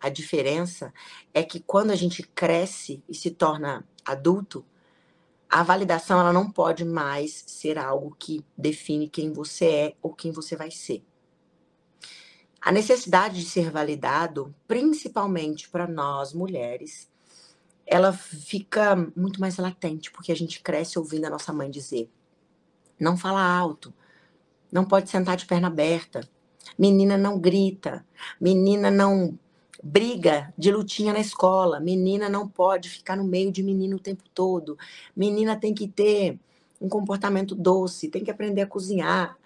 A 0.01 0.09
diferença 0.09 0.93
é 1.35 1.43
que 1.43 1.61
quando 1.61 1.91
a 1.91 1.97
gente 1.97 2.23
cresce 2.23 3.03
e 3.09 3.15
se 3.15 3.31
torna 3.31 3.85
adulto, 4.05 4.65
a 5.57 5.63
validação 5.63 6.21
ela 6.21 6.35
não 6.35 6.51
pode 6.51 6.85
mais 6.85 7.43
ser 7.47 7.79
algo 7.79 8.15
que 8.19 8.45
define 8.59 9.09
quem 9.09 9.33
você 9.33 9.65
é 9.65 9.97
ou 10.03 10.13
quem 10.13 10.31
você 10.31 10.55
vai 10.55 10.71
ser. 10.71 11.03
A 12.61 12.71
necessidade 12.71 13.41
de 13.41 13.49
ser 13.49 13.71
validado, 13.71 14.55
principalmente 14.69 15.71
para 15.71 15.87
nós 15.87 16.35
mulheres, 16.35 17.11
ela 17.87 18.13
fica 18.13 18.95
muito 19.17 19.41
mais 19.41 19.57
latente, 19.57 20.11
porque 20.11 20.31
a 20.31 20.37
gente 20.37 20.61
cresce 20.61 20.99
ouvindo 20.99 21.25
a 21.25 21.31
nossa 21.31 21.55
mãe 21.55 21.71
dizer: 21.71 22.13
não 23.01 23.17
fala 23.17 23.41
alto, 23.41 23.95
não 24.71 24.85
pode 24.85 25.09
sentar 25.09 25.39
de 25.39 25.47
perna 25.47 25.69
aberta, 25.69 26.21
menina 26.79 27.17
não 27.17 27.41
grita, 27.41 28.07
menina 28.39 28.91
não 28.91 29.39
briga 29.87 30.53
de 30.59 30.73
lutinha 30.73 31.13
na 31.13 31.21
escola, 31.21 31.79
menina 31.79 32.29
não 32.29 32.49
pode 32.49 32.89
ficar 32.89 33.17
no 33.17 33.25
meio 33.25 33.53
de 33.53 33.63
menino 33.63 33.97
o 33.97 34.01
tempo 34.01 34.25
todo, 34.35 34.77
menina 35.15 35.55
tem 35.55 35.73
que 35.73 35.87
ter 35.87 36.39
um 36.81 36.89
comportamento 36.89 37.55
doce, 37.55 38.09
tem 38.09 38.25
que 38.25 38.31
aprender 38.31 38.63
a 38.63 38.67
cozinhar. 38.67 39.39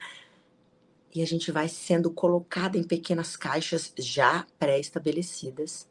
E 1.15 1.23
a 1.23 1.27
gente 1.27 1.53
vai 1.53 1.69
sendo 1.69 2.11
colocada 2.11 2.79
em 2.79 2.85
pequenas 2.85 3.37
caixas 3.37 3.93
já 3.99 4.47
pré-estabelecidas 4.59 5.87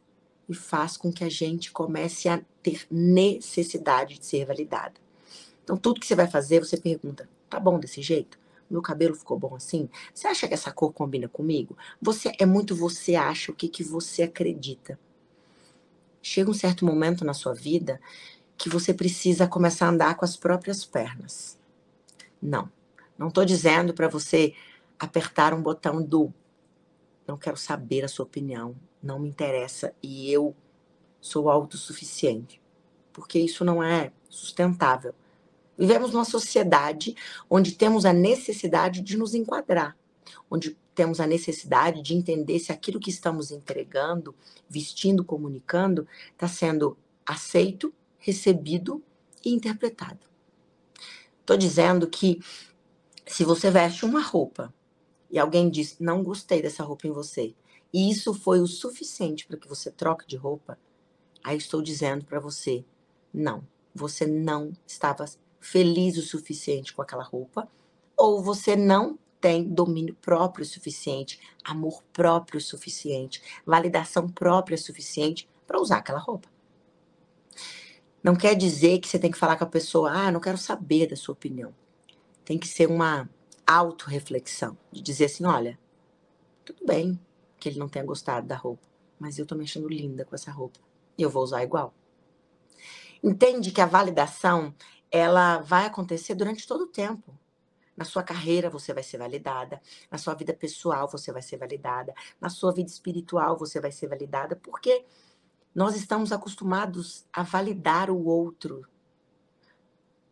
e 0.47 0.53
faz 0.53 0.97
com 0.97 1.11
que 1.11 1.23
a 1.23 1.29
gente 1.29 1.71
comece 1.71 2.27
a 2.27 2.41
ter 2.63 2.87
necessidade 2.89 4.17
de 4.17 4.25
ser 4.25 4.45
validada. 4.45 4.95
Então, 5.63 5.77
tudo 5.77 5.99
que 5.99 6.07
você 6.07 6.15
vai 6.15 6.27
fazer, 6.27 6.59
você 6.59 6.77
pergunta: 6.77 7.29
tá 7.49 7.59
bom 7.59 7.79
desse 7.79 8.01
jeito? 8.01 8.38
Meu 8.69 8.81
cabelo 8.81 9.15
ficou 9.15 9.37
bom 9.37 9.55
assim? 9.55 9.89
Você 10.13 10.27
acha 10.27 10.47
que 10.47 10.53
essa 10.53 10.71
cor 10.71 10.93
combina 10.93 11.27
comigo? 11.27 11.77
Você 12.01 12.31
é 12.39 12.45
muito 12.45 12.75
você 12.75 13.15
acha 13.15 13.51
o 13.51 13.55
que, 13.55 13.67
que 13.67 13.83
você 13.83 14.23
acredita. 14.23 14.99
Chega 16.21 16.51
um 16.51 16.53
certo 16.53 16.85
momento 16.85 17.25
na 17.25 17.33
sua 17.33 17.53
vida 17.53 17.99
que 18.57 18.69
você 18.69 18.93
precisa 18.93 19.47
começar 19.47 19.85
a 19.85 19.89
andar 19.89 20.15
com 20.15 20.25
as 20.25 20.35
próprias 20.35 20.83
pernas. 20.83 21.57
Não, 22.41 22.69
não 23.17 23.29
estou 23.29 23.45
dizendo 23.45 23.93
para 23.93 24.07
você 24.07 24.53
apertar 24.99 25.53
um 25.53 25.61
botão 25.61 26.01
do 26.01 26.33
não 27.25 27.37
quero 27.37 27.57
saber 27.57 28.03
a 28.03 28.07
sua 28.07 28.25
opinião, 28.25 28.75
não 29.01 29.19
me 29.19 29.29
interessa 29.29 29.93
e 30.01 30.31
eu 30.31 30.55
sou 31.21 31.49
autossuficiente, 31.49 32.59
porque 33.13 33.37
isso 33.37 33.63
não 33.63 33.83
é 33.83 34.11
sustentável. 34.29 35.13
Vivemos 35.79 36.11
numa 36.11 36.25
sociedade 36.25 37.15
onde 37.49 37.71
temos 37.71 38.03
a 38.03 38.11
necessidade 38.11 38.99
de 38.99 39.15
nos 39.17 39.33
enquadrar, 39.33 39.97
onde 40.51 40.77
temos 40.93 41.21
a 41.21 41.25
necessidade 41.25 42.01
de 42.01 42.13
entender 42.13 42.59
se 42.59 42.73
aquilo 42.73 42.99
que 42.99 43.09
estamos 43.09 43.49
entregando, 43.49 44.35
vestindo, 44.69 45.23
comunicando, 45.23 46.05
está 46.33 46.49
sendo 46.49 46.97
aceito, 47.25 47.93
recebido 48.17 49.01
e 49.45 49.53
interpretado. 49.53 50.19
Estou 51.39 51.55
dizendo 51.55 52.09
que 52.09 52.41
se 53.25 53.45
você 53.45 53.71
veste 53.71 54.03
uma 54.03 54.21
roupa 54.21 54.73
e 55.31 55.39
alguém 55.39 55.69
diz, 55.69 55.95
não 55.97 56.21
gostei 56.21 56.61
dessa 56.61 56.83
roupa 56.83 57.07
em 57.07 57.11
você, 57.11 57.55
e 57.93 58.11
isso 58.11 58.33
foi 58.33 58.59
o 58.59 58.67
suficiente 58.67 59.47
para 59.47 59.55
que 59.55 59.67
você 59.69 59.89
troque 59.89 60.27
de 60.27 60.35
roupa, 60.35 60.77
aí 61.41 61.57
estou 61.57 61.81
dizendo 61.81 62.25
para 62.25 62.39
você, 62.39 62.83
não, 63.33 63.65
você 63.95 64.27
não 64.27 64.73
estava 64.85 65.23
feliz 65.59 66.17
o 66.17 66.21
suficiente 66.21 66.93
com 66.93 67.01
aquela 67.01 67.23
roupa, 67.23 67.67
ou 68.15 68.41
você 68.41 68.75
não 68.75 69.17
tem 69.39 69.63
domínio 69.63 70.15
próprio 70.15 70.65
suficiente, 70.65 71.39
amor 71.63 72.03
próprio 72.11 72.59
suficiente, 72.59 73.41
validação 73.65 74.27
própria 74.27 74.77
suficiente 74.77 75.49
para 75.65 75.79
usar 75.79 75.97
aquela 75.97 76.19
roupa. 76.19 76.49
Não 78.21 78.35
quer 78.35 78.55
dizer 78.55 78.99
que 78.99 79.07
você 79.07 79.17
tem 79.17 79.31
que 79.31 79.37
falar 79.37 79.55
com 79.55 79.63
a 79.63 79.67
pessoa, 79.67 80.11
ah, 80.11 80.31
não 80.31 80.41
quero 80.41 80.57
saber 80.57 81.07
da 81.07 81.15
sua 81.15 81.33
opinião. 81.33 81.73
Tem 82.43 82.57
que 82.57 82.67
ser 82.67 82.89
uma 82.89 83.29
autorreflexão, 83.65 84.77
de 84.91 85.01
dizer 85.01 85.25
assim, 85.25 85.45
olha, 85.45 85.79
tudo 86.65 86.85
bem 86.85 87.19
que 87.59 87.69
ele 87.69 87.79
não 87.79 87.87
tenha 87.87 88.03
gostado 88.03 88.47
da 88.47 88.55
roupa, 88.55 88.85
mas 89.17 89.39
eu 89.39 89.45
tô 89.45 89.55
me 89.55 89.63
achando 89.63 89.87
linda 89.87 90.25
com 90.25 90.35
essa 90.35 90.51
roupa 90.51 90.79
e 91.17 91.21
eu 91.21 91.29
vou 91.29 91.43
usar 91.43 91.63
igual. 91.63 91.93
Entende 93.23 93.71
que 93.71 93.81
a 93.81 93.85
validação 93.85 94.73
ela 95.11 95.59
vai 95.59 95.85
acontecer 95.85 96.35
durante 96.35 96.67
todo 96.67 96.81
o 96.81 96.87
tempo. 96.87 97.37
Na 97.95 98.05
sua 98.05 98.23
carreira 98.23 98.69
você 98.69 98.93
vai 98.93 99.03
ser 99.03 99.17
validada, 99.17 99.81
na 100.09 100.17
sua 100.17 100.33
vida 100.33 100.53
pessoal 100.53 101.07
você 101.09 101.31
vai 101.31 101.41
ser 101.41 101.57
validada, 101.57 102.13
na 102.39 102.49
sua 102.49 102.71
vida 102.71 102.89
espiritual 102.89 103.57
você 103.57 103.79
vai 103.81 103.91
ser 103.91 104.07
validada, 104.07 104.55
porque 104.55 105.05
nós 105.75 105.95
estamos 105.95 106.31
acostumados 106.31 107.25
a 107.33 107.43
validar 107.43 108.09
o 108.09 108.25
outro. 108.25 108.87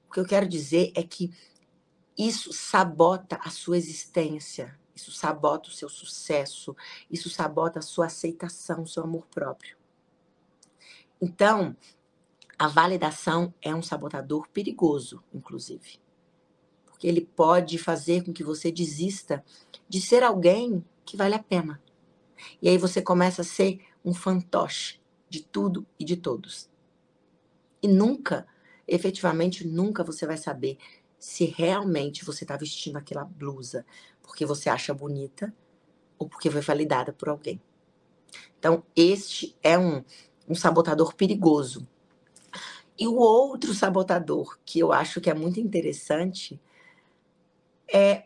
O 0.07 0.13
que 0.13 0.19
eu 0.19 0.25
quero 0.25 0.47
dizer 0.47 0.93
é 0.95 1.03
que 1.03 1.31
isso 2.17 2.51
sabota 2.53 3.37
a 3.43 3.49
sua 3.49 3.77
existência, 3.77 4.79
isso 4.95 5.11
sabota 5.11 5.69
o 5.69 5.73
seu 5.73 5.89
sucesso, 5.89 6.75
isso 7.11 7.29
sabota 7.29 7.79
a 7.79 7.81
sua 7.81 8.07
aceitação, 8.07 8.83
o 8.83 8.87
seu 8.87 9.03
amor 9.03 9.27
próprio. 9.27 9.77
Então, 11.21 11.75
a 12.57 12.67
validação 12.67 13.53
é 13.61 13.73
um 13.75 13.83
sabotador 13.83 14.47
perigoso, 14.49 15.23
inclusive. 15.31 15.99
Porque 16.85 17.07
ele 17.07 17.21
pode 17.21 17.77
fazer 17.77 18.23
com 18.23 18.33
que 18.33 18.43
você 18.43 18.71
desista 18.71 19.45
de 19.87 20.01
ser 20.01 20.23
alguém 20.23 20.83
que 21.05 21.15
vale 21.15 21.35
a 21.35 21.43
pena. 21.43 21.81
E 22.61 22.67
aí 22.67 22.77
você 22.77 23.01
começa 23.01 23.41
a 23.41 23.45
ser 23.45 23.81
um 24.03 24.13
fantoche 24.13 24.99
de 25.29 25.43
tudo 25.43 25.85
e 25.99 26.05
de 26.05 26.17
todos. 26.17 26.67
E 27.81 27.87
nunca, 27.87 28.47
efetivamente, 28.87 29.67
nunca 29.67 30.03
você 30.03 30.25
vai 30.25 30.37
saber 30.37 30.77
se 31.19 31.45
realmente 31.45 32.25
você 32.25 32.43
está 32.43 32.57
vestindo 32.57 32.97
aquela 32.97 33.23
blusa 33.23 33.85
porque 34.23 34.45
você 34.45 34.69
acha 34.69 34.93
bonita 34.93 35.53
ou 36.17 36.27
porque 36.27 36.49
foi 36.49 36.61
validada 36.61 37.13
por 37.13 37.29
alguém. 37.29 37.61
Então, 38.57 38.83
este 38.95 39.55
é 39.61 39.77
um, 39.77 40.03
um 40.49 40.55
sabotador 40.55 41.13
perigoso 41.15 41.87
e 42.97 43.07
o 43.07 43.15
outro 43.15 43.73
sabotador, 43.73 44.57
que 44.65 44.79
eu 44.79 44.91
acho 44.91 45.21
que 45.21 45.29
é 45.29 45.33
muito 45.33 45.59
interessante, 45.59 46.59
é 47.91 48.23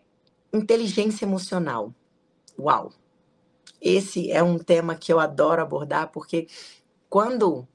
inteligência 0.53 1.25
emocional. 1.25 1.93
Uau! 2.57 2.91
Esse 3.81 4.31
é 4.31 4.43
um 4.43 4.57
tema 4.57 4.95
que 4.95 5.11
eu 5.11 5.19
adoro 5.19 5.61
abordar, 5.61 6.11
porque 6.11 6.47
quando 7.09 7.67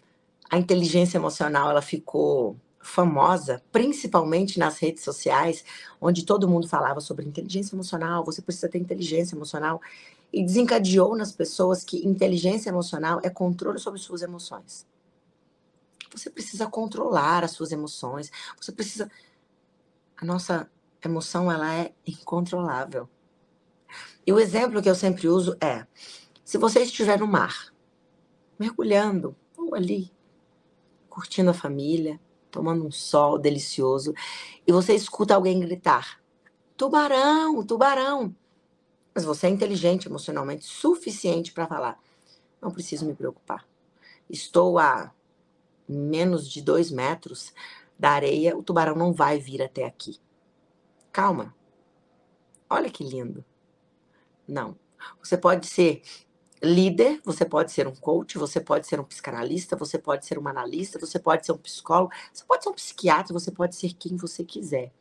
a 0.50 0.56
inteligência 0.56 1.18
emocional 1.18 1.70
ela 1.70 1.82
ficou 1.82 2.56
famosa, 2.80 3.62
principalmente 3.72 4.58
nas 4.58 4.78
redes 4.78 5.02
sociais, 5.02 5.64
onde 6.00 6.24
todo 6.24 6.48
mundo 6.48 6.68
falava 6.68 7.00
sobre 7.00 7.26
inteligência 7.26 7.74
emocional, 7.74 8.24
você 8.24 8.40
precisa 8.40 8.68
ter 8.68 8.78
inteligência 8.78 9.34
emocional, 9.34 9.80
e 10.32 10.44
desencadeou 10.44 11.16
nas 11.16 11.32
pessoas 11.32 11.82
que 11.82 12.06
inteligência 12.06 12.68
emocional 12.68 13.20
é 13.22 13.30
controle 13.30 13.78
sobre 13.78 13.98
suas 13.98 14.22
emoções. 14.22 14.86
Você 16.12 16.30
precisa 16.30 16.66
controlar 16.66 17.44
as 17.44 17.52
suas 17.52 17.72
emoções. 17.72 18.30
Você 18.60 18.72
precisa. 18.72 19.10
A 20.16 20.24
nossa 20.24 20.70
emoção 21.04 21.50
ela 21.50 21.74
é 21.74 21.92
incontrolável. 22.06 23.08
E 24.26 24.32
o 24.32 24.40
exemplo 24.40 24.82
que 24.82 24.90
eu 24.90 24.94
sempre 24.94 25.28
uso 25.28 25.56
é: 25.60 25.86
se 26.44 26.58
você 26.58 26.82
estiver 26.82 27.18
no 27.18 27.26
mar, 27.26 27.72
mergulhando, 28.58 29.36
ou 29.56 29.74
ali, 29.74 30.12
curtindo 31.08 31.50
a 31.50 31.54
família, 31.54 32.20
tomando 32.50 32.84
um 32.84 32.90
sol 32.90 33.38
delicioso, 33.38 34.14
e 34.66 34.72
você 34.72 34.94
escuta 34.94 35.34
alguém 35.34 35.60
gritar: 35.60 36.20
tubarão, 36.76 37.64
tubarão. 37.64 38.34
Mas 39.14 39.24
você 39.24 39.46
é 39.46 39.50
inteligente 39.50 40.08
emocionalmente 40.08 40.64
suficiente 40.64 41.52
para 41.52 41.66
falar: 41.66 41.98
não 42.60 42.70
preciso 42.70 43.06
me 43.06 43.14
preocupar. 43.14 43.66
Estou 44.28 44.78
a 44.78 45.12
menos 45.88 46.48
de 46.48 46.62
dois 46.62 46.90
metros 46.90 47.52
da 47.98 48.10
areia, 48.10 48.56
o 48.56 48.62
tubarão 48.62 48.94
não 48.94 49.12
vai 49.12 49.38
vir 49.38 49.62
até 49.62 49.84
aqui. 49.84 50.20
Calma. 51.12 51.54
Olha 52.68 52.90
que 52.90 53.04
lindo. 53.04 53.44
Não. 54.46 54.76
Você 55.22 55.36
pode 55.36 55.66
ser 55.66 56.02
líder, 56.62 57.20
você 57.24 57.44
pode 57.44 57.72
ser 57.72 57.86
um 57.86 57.94
coach, 57.94 58.38
você 58.38 58.60
pode 58.60 58.86
ser 58.86 58.98
um 59.00 59.04
psicanalista, 59.04 59.76
você 59.76 59.98
pode 59.98 60.26
ser 60.26 60.38
um 60.38 60.48
analista, 60.48 60.98
você 60.98 61.18
pode 61.18 61.44
ser 61.44 61.52
um 61.52 61.58
psicólogo, 61.58 62.12
você 62.32 62.44
pode 62.44 62.62
ser 62.62 62.70
um 62.70 62.74
psiquiatra, 62.74 63.32
você 63.32 63.50
pode 63.50 63.76
ser 63.76 63.92
quem 63.94 64.16
você 64.16 64.44
quiser. 64.44 64.92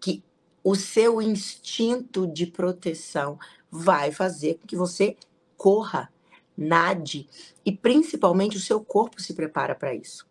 Que 0.00 0.22
o 0.62 0.74
seu 0.74 1.20
instinto 1.20 2.26
de 2.26 2.46
proteção 2.46 3.38
vai 3.70 4.12
fazer 4.12 4.54
com 4.54 4.66
que 4.66 4.76
você 4.76 5.16
corra, 5.56 6.12
nade 6.58 7.28
e 7.64 7.70
principalmente 7.70 8.56
o 8.56 8.60
seu 8.60 8.84
corpo 8.84 9.22
se 9.22 9.32
prepara 9.32 9.74
para 9.74 9.94
isso. 9.94 10.26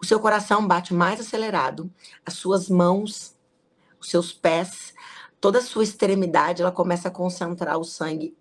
O 0.00 0.06
seu 0.06 0.20
coração 0.20 0.66
bate 0.66 0.94
mais 0.94 1.18
acelerado, 1.18 1.92
as 2.24 2.34
suas 2.34 2.68
mãos, 2.68 3.36
os 4.00 4.08
seus 4.08 4.32
pés 4.32 4.94
toda 5.40 5.58
a 5.58 5.62
sua 5.62 5.84
extremidade, 5.84 6.62
ela 6.62 6.72
começa 6.72 7.08
a 7.08 7.12
concentrar 7.12 7.78
o 7.78 7.84
sangue 7.84 8.36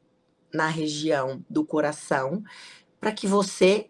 na 0.53 0.67
região 0.67 1.43
do 1.49 1.65
coração, 1.65 2.43
para 2.99 3.11
que 3.11 3.27
você 3.27 3.89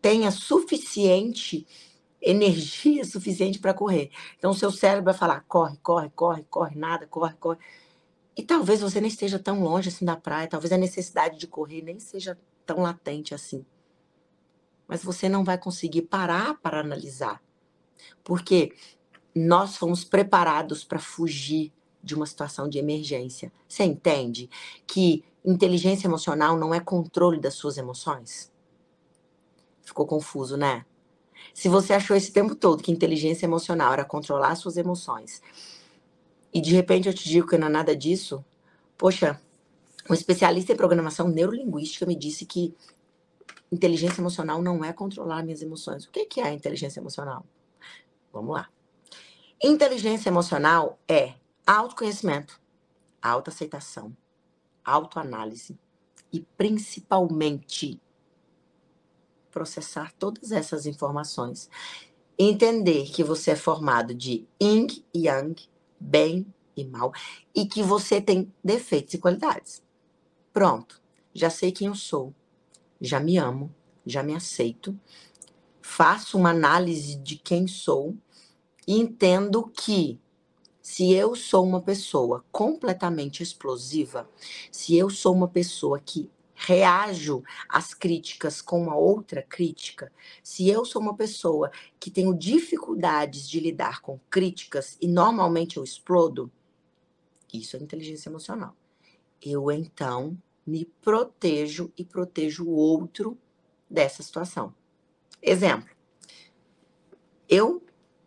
tenha 0.00 0.30
suficiente 0.30 1.66
energia 2.20 3.04
suficiente 3.04 3.58
para 3.58 3.74
correr. 3.74 4.10
Então, 4.38 4.50
o 4.50 4.54
seu 4.54 4.70
cérebro 4.70 5.06
vai 5.06 5.14
falar: 5.14 5.44
corre, 5.48 5.76
corre, 5.82 6.10
corre, 6.10 6.44
corre, 6.48 6.76
nada, 6.76 7.06
corre, 7.06 7.34
corre. 7.34 7.58
E 8.36 8.42
talvez 8.42 8.80
você 8.80 9.00
nem 9.00 9.08
esteja 9.08 9.38
tão 9.38 9.62
longe 9.62 9.88
assim 9.88 10.04
da 10.04 10.16
praia, 10.16 10.46
talvez 10.46 10.70
a 10.72 10.76
necessidade 10.76 11.38
de 11.38 11.46
correr 11.46 11.82
nem 11.82 11.98
seja 11.98 12.38
tão 12.66 12.82
latente 12.82 13.34
assim. 13.34 13.64
Mas 14.86 15.02
você 15.02 15.28
não 15.28 15.42
vai 15.42 15.56
conseguir 15.56 16.02
parar 16.02 16.54
para 16.60 16.80
analisar. 16.80 17.42
Porque 18.22 18.74
nós 19.34 19.76
fomos 19.76 20.04
preparados 20.04 20.84
para 20.84 20.98
fugir 20.98 21.72
de 22.02 22.14
uma 22.14 22.26
situação 22.26 22.68
de 22.68 22.78
emergência. 22.78 23.50
Você 23.66 23.84
entende 23.84 24.48
que 24.86 25.24
inteligência 25.44 26.06
emocional 26.06 26.58
não 26.58 26.74
é 26.74 26.80
controle 26.80 27.40
das 27.40 27.54
suas 27.54 27.78
emoções? 27.78 28.52
Ficou 29.82 30.06
confuso, 30.06 30.56
né? 30.56 30.84
Se 31.54 31.68
você 31.68 31.94
achou 31.94 32.16
esse 32.16 32.32
tempo 32.32 32.54
todo 32.54 32.82
que 32.82 32.92
inteligência 32.92 33.46
emocional 33.46 33.92
era 33.92 34.04
controlar 34.04 34.54
suas 34.56 34.76
emoções, 34.76 35.42
e 36.52 36.60
de 36.60 36.74
repente 36.74 37.08
eu 37.08 37.14
te 37.14 37.28
digo 37.28 37.46
que 37.46 37.58
não 37.58 37.66
é 37.66 37.70
nada 37.70 37.96
disso, 37.96 38.44
poxa, 38.96 39.40
um 40.08 40.14
especialista 40.14 40.72
em 40.72 40.76
programação 40.76 41.28
neurolinguística 41.28 42.06
me 42.06 42.14
disse 42.14 42.46
que 42.46 42.74
inteligência 43.70 44.20
emocional 44.20 44.62
não 44.62 44.84
é 44.84 44.92
controlar 44.92 45.42
minhas 45.42 45.62
emoções. 45.62 46.04
O 46.04 46.10
que 46.10 46.40
é 46.40 46.52
inteligência 46.52 47.00
emocional? 47.00 47.44
Vamos 48.32 48.54
lá. 48.54 48.68
Inteligência 49.62 50.28
emocional 50.28 50.98
é 51.08 51.34
autoconhecimento, 51.66 52.60
autoaceitação, 53.20 54.16
autoanálise 54.84 55.78
e 56.32 56.40
principalmente 56.56 58.00
processar 59.50 60.12
todas 60.18 60.52
essas 60.52 60.84
informações. 60.84 61.70
Entender 62.38 63.06
que 63.06 63.24
você 63.24 63.52
é 63.52 63.56
formado 63.56 64.14
de 64.14 64.46
yin 64.62 64.86
e 65.14 65.26
yang, 65.26 65.68
bem 65.98 66.46
e 66.76 66.84
mal, 66.84 67.12
e 67.54 67.66
que 67.66 67.82
você 67.82 68.20
tem 68.20 68.52
defeitos 68.62 69.14
e 69.14 69.18
qualidades. 69.18 69.82
Pronto, 70.52 71.00
já 71.34 71.50
sei 71.50 71.72
quem 71.72 71.88
eu 71.88 71.94
sou, 71.94 72.34
já 73.00 73.20
me 73.20 73.36
amo, 73.38 73.74
já 74.04 74.22
me 74.22 74.34
aceito, 74.34 74.98
faço 75.80 76.38
uma 76.38 76.50
análise 76.50 77.16
de 77.16 77.36
quem 77.36 77.66
sou 77.66 78.16
e 78.86 78.98
entendo 78.98 79.66
que 79.68 80.20
se 80.80 81.12
eu 81.12 81.34
sou 81.34 81.64
uma 81.64 81.82
pessoa 81.82 82.44
completamente 82.52 83.42
explosiva, 83.42 84.28
se 84.70 84.96
eu 84.96 85.10
sou 85.10 85.34
uma 85.34 85.48
pessoa 85.48 85.98
que 85.98 86.30
reajo 86.56 87.44
às 87.68 87.92
críticas 87.92 88.62
com 88.62 88.82
uma 88.82 88.96
outra 88.96 89.42
crítica, 89.42 90.10
se 90.42 90.68
eu 90.68 90.84
sou 90.84 91.02
uma 91.02 91.14
pessoa 91.14 91.70
que 92.00 92.10
tenho 92.10 92.34
dificuldades 92.34 93.48
de 93.48 93.60
lidar 93.60 94.00
com 94.00 94.18
críticas 94.30 94.96
e 95.00 95.06
normalmente 95.06 95.76
eu 95.76 95.84
explodo, 95.84 96.50
isso 97.52 97.76
é 97.76 97.80
inteligência 97.80 98.30
emocional. 98.30 98.74
Eu 99.40 99.70
então 99.70 100.36
me 100.66 100.86
protejo 101.02 101.92
e 101.96 102.04
protejo 102.04 102.64
o 102.64 102.70
outro 102.70 103.38
dessa 103.88 104.22
situação. 104.22 104.74
Exemplo. 105.40 105.94
Eu 107.48 107.82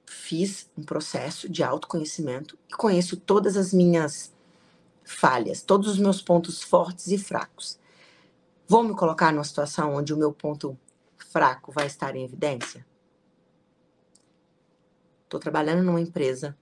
fiz 0.05 0.69
um 0.77 0.83
processo 0.83 1.49
de 1.49 1.63
autoconhecimento 1.63 2.57
e 2.69 2.73
conheço 2.73 3.17
todas 3.17 3.57
as 3.57 3.73
minhas 3.73 4.31
falhas, 5.03 5.61
todos 5.61 5.89
os 5.89 5.97
meus 5.97 6.21
pontos 6.21 6.61
fortes 6.61 7.07
e 7.07 7.17
fracos. 7.17 7.79
Vou 8.69 8.83
me 8.83 8.93
colocar 8.93 9.33
numa 9.33 9.43
situação 9.43 9.95
onde 9.95 10.13
o 10.13 10.17
meu 10.17 10.31
ponto 10.31 10.77
fraco 11.17 11.71
vai 11.71 11.87
estar 11.87 12.15
em 12.15 12.23
evidência? 12.23 12.85
Estou 15.23 15.39
trabalhando 15.39 15.81
numa 15.81 15.99
empresa, 15.99 16.55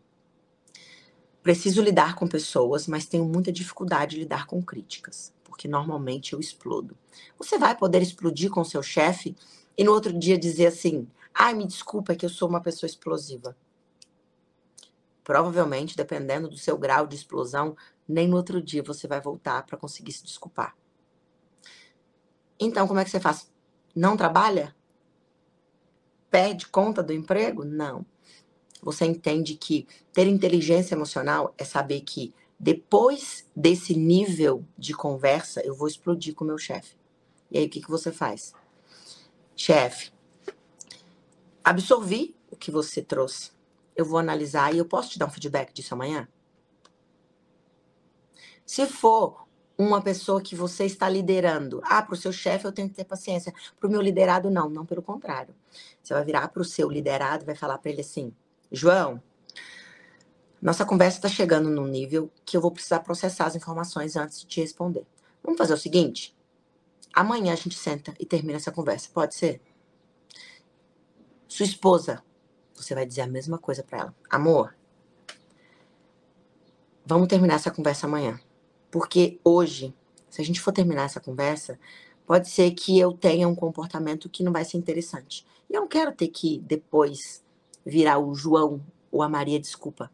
preciso 1.44 1.82
lidar 1.82 2.16
com 2.16 2.26
pessoas, 2.26 2.88
mas 2.88 3.06
tenho 3.06 3.26
muita 3.26 3.52
dificuldade 3.52 4.12
de 4.12 4.22
lidar 4.22 4.48
com 4.48 4.64
críticas, 4.64 5.34
porque 5.44 5.68
normalmente 5.68 6.32
eu 6.32 6.40
explodo. 6.40 6.98
Você 7.38 7.58
vai 7.58 7.76
poder 7.76 8.02
explodir 8.02 8.50
com 8.50 8.64
seu 8.64 8.82
chefe 8.82 9.36
e 9.78 9.84
no 9.84 9.92
outro 9.92 10.18
dia 10.18 10.38
dizer 10.38 10.68
assim: 10.68 11.10
Ai, 11.34 11.54
me 11.54 11.68
desculpa, 11.68 12.14
é 12.14 12.16
que 12.16 12.26
eu 12.26 12.30
sou 12.30 12.48
uma 12.48 12.62
pessoa 12.62 12.88
explosiva. 12.88 13.54
Provavelmente, 15.26 15.98
dependendo 15.98 16.48
do 16.48 16.58
seu 16.58 16.78
grau 16.78 17.06
de 17.06 17.18
explosão, 17.18 17.76
nem 18.08 18.30
no 18.30 18.38
outro 18.38 18.62
dia 18.62 18.82
você 18.82 19.10
vai 19.10 19.20
voltar 19.20 19.66
para 19.66 19.78
conseguir 19.78 20.14
se 20.14 20.24
desculpar. 20.24 20.74
Então, 22.60 22.88
como 22.88 23.00
é 23.00 23.04
que 23.04 23.10
você 23.10 23.20
faz? 23.20 23.52
Não 23.96 24.18
trabalha? 24.18 24.76
Perde 26.30 26.68
conta 26.68 27.02
do 27.02 27.14
emprego? 27.14 27.64
Não. 27.64 28.06
Você 28.82 29.06
entende 29.06 29.56
que 29.56 29.88
ter 30.14 30.28
inteligência 30.28 30.96
emocional 30.96 31.54
é 31.58 31.64
saber 31.64 32.02
que 32.02 32.34
depois 32.60 33.46
desse 33.56 33.96
nível 33.96 34.66
de 34.78 34.94
conversa, 34.94 35.62
eu 35.62 35.76
vou 35.76 35.88
explodir 35.88 36.34
com 36.34 36.44
o 36.44 36.48
meu 36.48 36.58
chefe. 36.58 36.96
E 37.52 37.58
aí, 37.58 37.66
o 37.66 37.70
que, 37.70 37.82
que 37.82 37.90
você 37.90 38.12
faz? 38.12 38.54
Chefe, 39.56 40.12
absorvi 41.64 42.36
o 42.52 42.56
que 42.56 42.72
você 42.72 43.02
trouxe. 43.02 43.52
Eu 43.96 44.06
vou 44.06 44.20
analisar 44.20 44.74
e 44.74 44.78
eu 44.78 44.86
posso 44.86 45.12
te 45.12 45.20
dar 45.20 45.28
um 45.28 45.32
feedback 45.32 45.74
disso 45.74 45.94
amanhã? 45.94 46.28
Se 48.66 48.86
for 48.86 49.47
uma 49.78 50.02
pessoa 50.02 50.42
que 50.42 50.56
você 50.56 50.86
está 50.86 51.08
liderando, 51.08 51.82
ah, 51.84 52.02
para 52.02 52.14
o 52.14 52.18
seu 52.18 52.34
chefe 52.34 52.66
eu 52.66 52.72
tenho 52.72 52.90
que 52.90 52.96
ter 52.96 53.04
paciência, 53.04 53.54
para 53.80 53.88
o 53.88 53.92
meu 53.92 54.02
liderado 54.02 54.50
não, 54.50 54.70
não 54.70 54.86
pelo 54.86 55.02
contrário. 55.02 55.54
Você 56.02 56.14
vai 56.14 56.26
virar 56.26 56.48
para 56.48 56.62
o 56.62 56.66
seu 56.66 56.90
liderado 56.90 57.44
e 57.44 57.46
vai 57.46 57.56
falar 57.56 57.78
para 57.78 57.92
ele 57.92 58.02
assim: 58.02 58.34
João, 58.72 59.22
nossa 60.60 60.84
conversa 60.84 61.20
está 61.20 61.30
chegando 61.30 61.70
num 61.70 61.86
nível 61.86 62.32
que 62.44 62.58
eu 62.58 62.62
vou 62.62 62.72
precisar 62.72 63.02
processar 63.02 63.46
as 63.46 63.56
informações 63.56 64.16
antes 64.16 64.40
de 64.40 64.48
te 64.48 64.62
responder. 64.62 65.06
Vamos 65.44 65.58
fazer 65.58 65.74
o 65.74 65.78
seguinte? 65.78 66.36
Amanhã 67.14 67.54
a 67.54 67.56
gente 67.56 67.76
senta 67.76 68.14
e 68.20 68.26
termina 68.26 68.58
essa 68.58 68.72
conversa, 68.72 69.10
pode 69.14 69.36
ser? 69.36 69.62
Sua 71.48 71.66
esposa, 71.66 72.24
você 72.76 72.94
vai 72.94 73.06
dizer 73.06 73.22
a 73.22 73.28
mesma 73.28 73.58
coisa 73.58 73.84
para 73.84 74.00
ela. 74.00 74.16
Amor, 74.30 74.76
vamos 77.06 77.28
terminar 77.28 77.56
essa 77.56 77.72
conversa 77.72 78.08
amanhã. 78.08 78.40
Porque 78.90 79.40
hoje, 79.44 79.94
se 80.30 80.42
a 80.42 80.46
gente 80.46 80.62
for 80.62 80.72
terminar 80.72 81.04
essa 81.04 81.20
conversa, 81.20 81.80
pode 82.26 82.50
ser 82.50 82.72
que 82.72 82.98
eu 82.98 83.14
tenha 83.14 83.48
um 83.48 83.56
comportamento 83.56 84.30
que 84.30 84.44
não 84.44 84.52
vai 84.52 84.66
ser 84.66 84.78
interessante. 84.78 85.46
E 85.70 85.74
eu 85.74 85.82
não 85.82 85.88
quero 85.88 86.12
ter 86.12 86.28
que 86.28 86.60
depois 86.60 87.44
virar 87.86 88.20
o 88.20 88.34
João 88.36 88.84
ou 89.12 89.22
a 89.22 89.30
Maria 89.30 89.60
desculpa. 89.60 90.12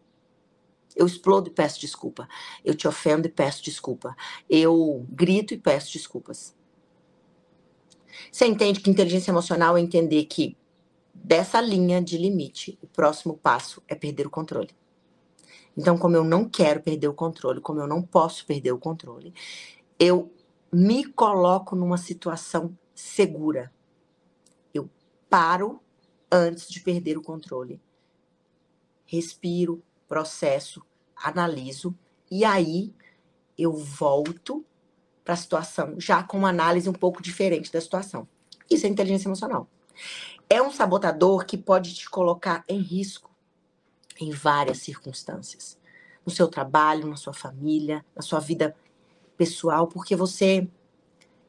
Eu 0.95 1.07
explodo 1.07 1.49
e 1.49 1.51
peço 1.51 1.79
desculpa. 1.79 2.27
Eu 2.63 2.75
te 2.75 2.87
ofendo 2.87 3.27
e 3.27 3.31
peço 3.31 3.63
desculpa. 3.63 4.15
Eu 4.49 5.05
grito 5.09 5.53
e 5.53 5.57
peço 5.57 5.91
desculpas. 5.91 6.55
Você 8.31 8.45
entende 8.45 8.79
que 8.79 8.89
inteligência 8.89 9.31
emocional 9.31 9.75
é 9.75 9.81
entender 9.81 10.25
que 10.25 10.55
dessa 11.13 11.59
linha 11.59 12.01
de 12.01 12.17
limite, 12.17 12.77
o 12.81 12.87
próximo 12.87 13.37
passo 13.37 13.81
é 13.87 13.95
perder 13.95 14.27
o 14.27 14.29
controle. 14.29 14.69
Então, 15.75 15.97
como 15.97 16.15
eu 16.15 16.23
não 16.23 16.47
quero 16.47 16.81
perder 16.81 17.07
o 17.07 17.13
controle, 17.13 17.59
como 17.59 17.79
eu 17.79 17.87
não 17.87 18.01
posso 18.01 18.45
perder 18.45 18.71
o 18.71 18.79
controle, 18.79 19.33
eu 19.99 20.31
me 20.71 21.05
coloco 21.05 21.75
numa 21.75 21.97
situação 21.97 22.77
segura. 22.93 23.71
Eu 24.73 24.89
paro 25.29 25.79
antes 26.31 26.67
de 26.67 26.79
perder 26.79 27.17
o 27.17 27.21
controle. 27.21 27.81
Respiro, 29.05 29.83
processo, 30.07 30.83
analiso 31.15 31.95
e 32.29 32.43
aí 32.43 32.93
eu 33.57 33.73
volto 33.73 34.65
para 35.23 35.33
a 35.33 35.37
situação 35.37 35.99
já 35.99 36.23
com 36.23 36.37
uma 36.37 36.49
análise 36.49 36.89
um 36.89 36.93
pouco 36.93 37.21
diferente 37.21 37.71
da 37.71 37.79
situação. 37.79 38.27
Isso 38.69 38.85
é 38.85 38.89
inteligência 38.89 39.27
emocional. 39.27 39.67
É 40.49 40.61
um 40.61 40.71
sabotador 40.71 41.45
que 41.45 41.57
pode 41.57 41.93
te 41.93 42.09
colocar 42.09 42.63
em 42.67 42.79
risco 42.79 43.32
em 44.19 44.31
várias 44.31 44.79
circunstâncias. 44.79 45.77
No 46.25 46.31
seu 46.31 46.47
trabalho, 46.47 47.07
na 47.07 47.15
sua 47.15 47.33
família, 47.33 48.05
na 48.15 48.21
sua 48.21 48.39
vida 48.39 48.75
pessoal, 49.37 49.87
porque 49.87 50.15
você 50.15 50.67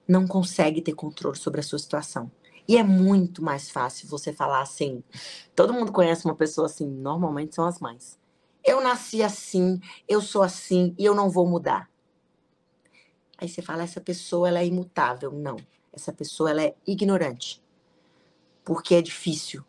não 0.06 0.26
consegue 0.26 0.82
ter 0.82 0.94
controle 0.94 1.36
sobre 1.36 1.60
a 1.60 1.62
sua 1.62 1.78
situação. 1.78 2.30
E 2.66 2.76
é 2.76 2.82
muito 2.82 3.42
mais 3.42 3.70
fácil 3.70 4.08
você 4.08 4.32
falar 4.32 4.62
assim. 4.62 5.02
Todo 5.54 5.72
mundo 5.72 5.92
conhece 5.92 6.24
uma 6.24 6.34
pessoa 6.34 6.66
assim, 6.66 6.86
normalmente 6.86 7.54
são 7.54 7.66
as 7.66 7.78
mães. 7.78 8.18
Eu 8.64 8.80
nasci 8.80 9.22
assim, 9.22 9.80
eu 10.08 10.22
sou 10.22 10.42
assim 10.42 10.94
e 10.98 11.04
eu 11.04 11.14
não 11.14 11.30
vou 11.30 11.46
mudar. 11.46 11.90
Aí 13.36 13.48
você 13.48 13.60
fala, 13.60 13.82
essa 13.82 14.00
pessoa 14.00 14.48
ela 14.48 14.60
é 14.60 14.66
imutável. 14.66 15.30
Não, 15.30 15.56
essa 15.92 16.12
pessoa 16.12 16.50
ela 16.50 16.62
é 16.62 16.74
ignorante. 16.86 17.62
Porque 18.64 18.94
é 18.94 19.02
difícil 19.02 19.62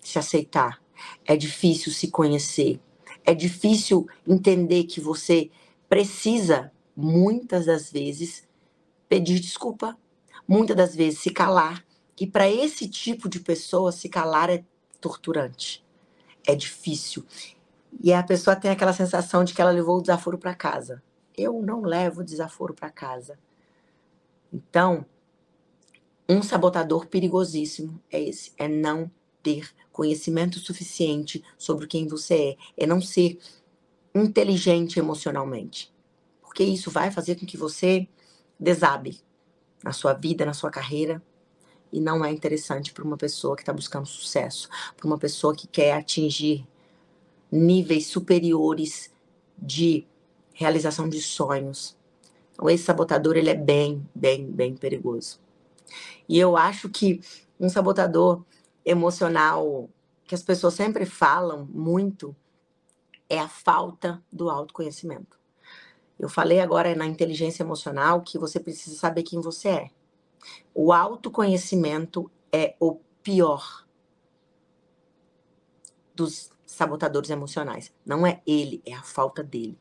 se 0.00 0.18
aceitar, 0.18 0.80
é 1.24 1.36
difícil 1.36 1.92
se 1.92 2.08
conhecer, 2.08 2.80
é 3.24 3.34
difícil 3.34 4.08
entender 4.26 4.84
que 4.84 5.00
você 5.00 5.50
precisa, 5.88 6.72
muitas 6.96 7.66
das 7.66 7.90
vezes, 7.90 8.48
pedir 9.08 9.40
desculpa, 9.40 9.96
muitas 10.46 10.76
das 10.76 10.94
vezes 10.94 11.20
se 11.20 11.30
calar. 11.30 11.84
E 12.18 12.26
para 12.26 12.48
esse 12.48 12.88
tipo 12.88 13.28
de 13.28 13.40
pessoa, 13.40 13.92
se 13.92 14.08
calar 14.08 14.50
é 14.50 14.64
torturante, 15.00 15.84
é 16.46 16.54
difícil. 16.54 17.24
E 18.02 18.12
a 18.12 18.22
pessoa 18.22 18.54
tem 18.54 18.70
aquela 18.70 18.92
sensação 18.92 19.42
de 19.42 19.52
que 19.52 19.60
ela 19.60 19.70
levou 19.70 19.98
o 19.98 20.00
desaforo 20.00 20.38
para 20.38 20.54
casa. 20.54 21.02
Eu 21.36 21.60
não 21.62 21.82
levo 21.82 22.20
o 22.20 22.24
desaforo 22.24 22.74
para 22.74 22.90
casa. 22.90 23.38
Então, 24.52 25.04
um 26.28 26.42
sabotador 26.42 27.06
perigosíssimo 27.06 28.00
é 28.10 28.22
esse, 28.22 28.52
é 28.56 28.68
não 28.68 29.10
ter 29.42 29.68
conhecimento 30.00 30.58
suficiente 30.58 31.44
sobre 31.58 31.86
quem 31.86 32.08
você 32.08 32.56
é, 32.78 32.84
é 32.84 32.86
não 32.86 33.02
ser 33.02 33.38
inteligente 34.14 34.98
emocionalmente. 34.98 35.92
Porque 36.40 36.64
isso 36.64 36.90
vai 36.90 37.10
fazer 37.10 37.34
com 37.38 37.44
que 37.44 37.58
você 37.58 38.08
desabe 38.58 39.20
na 39.84 39.92
sua 39.92 40.14
vida, 40.14 40.46
na 40.46 40.54
sua 40.54 40.70
carreira, 40.70 41.22
e 41.92 42.00
não 42.00 42.24
é 42.24 42.32
interessante 42.32 42.94
para 42.94 43.04
uma 43.04 43.18
pessoa 43.18 43.54
que 43.54 43.60
está 43.60 43.74
buscando 43.74 44.06
sucesso, 44.06 44.70
para 44.96 45.06
uma 45.06 45.18
pessoa 45.18 45.54
que 45.54 45.66
quer 45.66 45.92
atingir 45.92 46.66
níveis 47.52 48.06
superiores 48.06 49.12
de 49.58 50.06
realização 50.54 51.10
de 51.10 51.20
sonhos. 51.20 51.94
Então, 52.54 52.70
esse 52.70 52.84
sabotador 52.84 53.36
ele 53.36 53.50
é 53.50 53.54
bem, 53.54 54.08
bem, 54.14 54.50
bem 54.50 54.74
perigoso. 54.74 55.38
E 56.26 56.38
eu 56.38 56.56
acho 56.56 56.88
que 56.88 57.20
um 57.60 57.68
sabotador 57.68 58.42
emocional 58.90 59.88
que 60.24 60.34
as 60.34 60.42
pessoas 60.42 60.74
sempre 60.74 61.06
falam 61.06 61.66
muito 61.70 62.34
é 63.28 63.38
a 63.38 63.48
falta 63.48 64.22
do 64.32 64.50
autoconhecimento. 64.50 65.38
Eu 66.18 66.28
falei 66.28 66.60
agora 66.60 66.94
na 66.94 67.06
inteligência 67.06 67.62
emocional 67.62 68.20
que 68.20 68.38
você 68.38 68.60
precisa 68.60 68.96
saber 68.96 69.22
quem 69.22 69.40
você 69.40 69.68
é. 69.68 69.90
O 70.74 70.92
autoconhecimento 70.92 72.30
é 72.52 72.74
o 72.80 72.96
pior 73.22 73.86
dos 76.14 76.50
sabotadores 76.66 77.30
emocionais. 77.30 77.92
Não 78.04 78.26
é 78.26 78.42
ele, 78.46 78.82
é 78.84 78.92
a 78.92 79.02
falta 79.02 79.42
dele. 79.42 79.78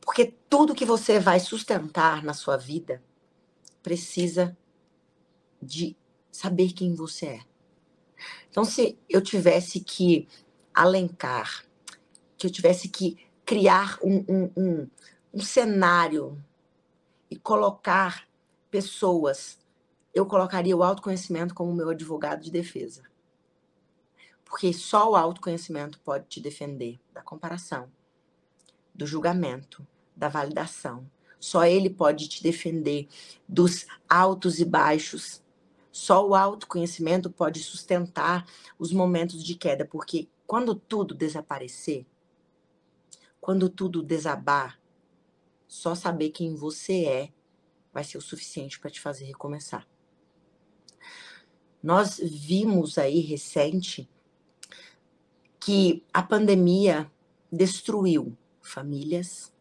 Porque 0.00 0.34
tudo 0.48 0.74
que 0.74 0.84
você 0.84 1.18
vai 1.18 1.40
sustentar 1.40 2.22
na 2.22 2.32
sua 2.32 2.56
vida 2.56 3.02
precisa 3.82 4.56
de 5.60 5.96
saber 6.30 6.72
quem 6.72 6.94
você 6.94 7.26
é. 7.26 7.40
Então, 8.50 8.64
se 8.64 8.98
eu 9.08 9.20
tivesse 9.20 9.80
que 9.80 10.28
alencar, 10.74 11.64
que 12.36 12.46
eu 12.46 12.50
tivesse 12.50 12.88
que 12.88 13.16
criar 13.44 13.98
um, 14.02 14.24
um, 14.28 14.52
um, 14.56 14.90
um 15.34 15.40
cenário 15.40 16.42
e 17.30 17.36
colocar 17.36 18.28
pessoas, 18.70 19.58
eu 20.14 20.26
colocaria 20.26 20.76
o 20.76 20.82
autoconhecimento 20.82 21.54
como 21.54 21.74
meu 21.74 21.90
advogado 21.90 22.42
de 22.42 22.50
defesa. 22.50 23.02
Porque 24.44 24.72
só 24.72 25.10
o 25.10 25.16
autoconhecimento 25.16 26.00
pode 26.00 26.26
te 26.26 26.40
defender 26.40 26.98
da 27.12 27.22
comparação, 27.22 27.90
do 28.94 29.06
julgamento, 29.06 29.86
da 30.16 30.28
validação. 30.28 31.08
Só 31.38 31.64
ele 31.64 31.90
pode 31.90 32.28
te 32.28 32.42
defender 32.42 33.08
dos 33.48 33.86
altos 34.08 34.58
e 34.58 34.64
baixos. 34.64 35.42
Só 35.98 36.24
o 36.24 36.32
autoconhecimento 36.32 37.28
pode 37.28 37.60
sustentar 37.60 38.46
os 38.78 38.92
momentos 38.92 39.42
de 39.42 39.56
queda, 39.56 39.84
porque 39.84 40.28
quando 40.46 40.72
tudo 40.72 41.12
desaparecer, 41.12 42.06
quando 43.40 43.68
tudo 43.68 44.00
desabar, 44.00 44.80
só 45.66 45.96
saber 45.96 46.30
quem 46.30 46.54
você 46.54 47.04
é 47.04 47.32
vai 47.92 48.04
ser 48.04 48.16
o 48.16 48.22
suficiente 48.22 48.78
para 48.78 48.92
te 48.92 49.00
fazer 49.00 49.24
recomeçar. 49.24 49.88
Nós 51.82 52.20
vimos 52.22 52.96
aí 52.96 53.18
recente 53.18 54.08
que 55.58 56.06
a 56.14 56.22
pandemia 56.22 57.10
destruiu 57.50 58.38
famílias, 58.62 59.52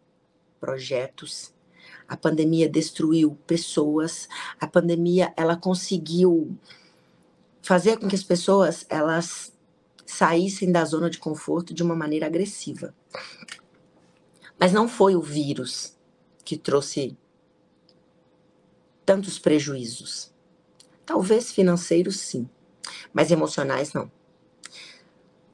projetos, 0.60 1.52
a 2.08 2.16
pandemia 2.16 2.70
destruiu 2.70 3.38
pessoas, 3.46 4.30
a 4.60 4.66
pandemia 4.66 5.34
ela 5.36 5.58
conseguiu 5.58 6.58
fazer 7.62 7.98
com 7.98 8.08
que 8.08 8.16
as 8.16 8.24
pessoas 8.24 8.86
elas 8.90 9.54
saíssem 10.06 10.72
da 10.72 10.86
zona 10.86 11.10
de 11.10 11.18
conforto 11.18 11.74
de 11.74 11.84
uma 11.84 11.96
maneira 11.96 12.26
agressiva. 12.26 12.96
Mas 14.58 14.72
não 14.72 14.88
foi 14.88 15.16
o 15.16 15.22
vírus 15.22 15.98
que 16.46 16.58
trouxe 16.58 17.18
tantos 19.06 19.38
prejuízos. 19.38 20.34
Talvez 21.06 21.52
financeiros 21.52 22.20
sim, 22.20 22.50
mas 23.14 23.32
emocionais 23.32 23.94
não. 23.94 24.10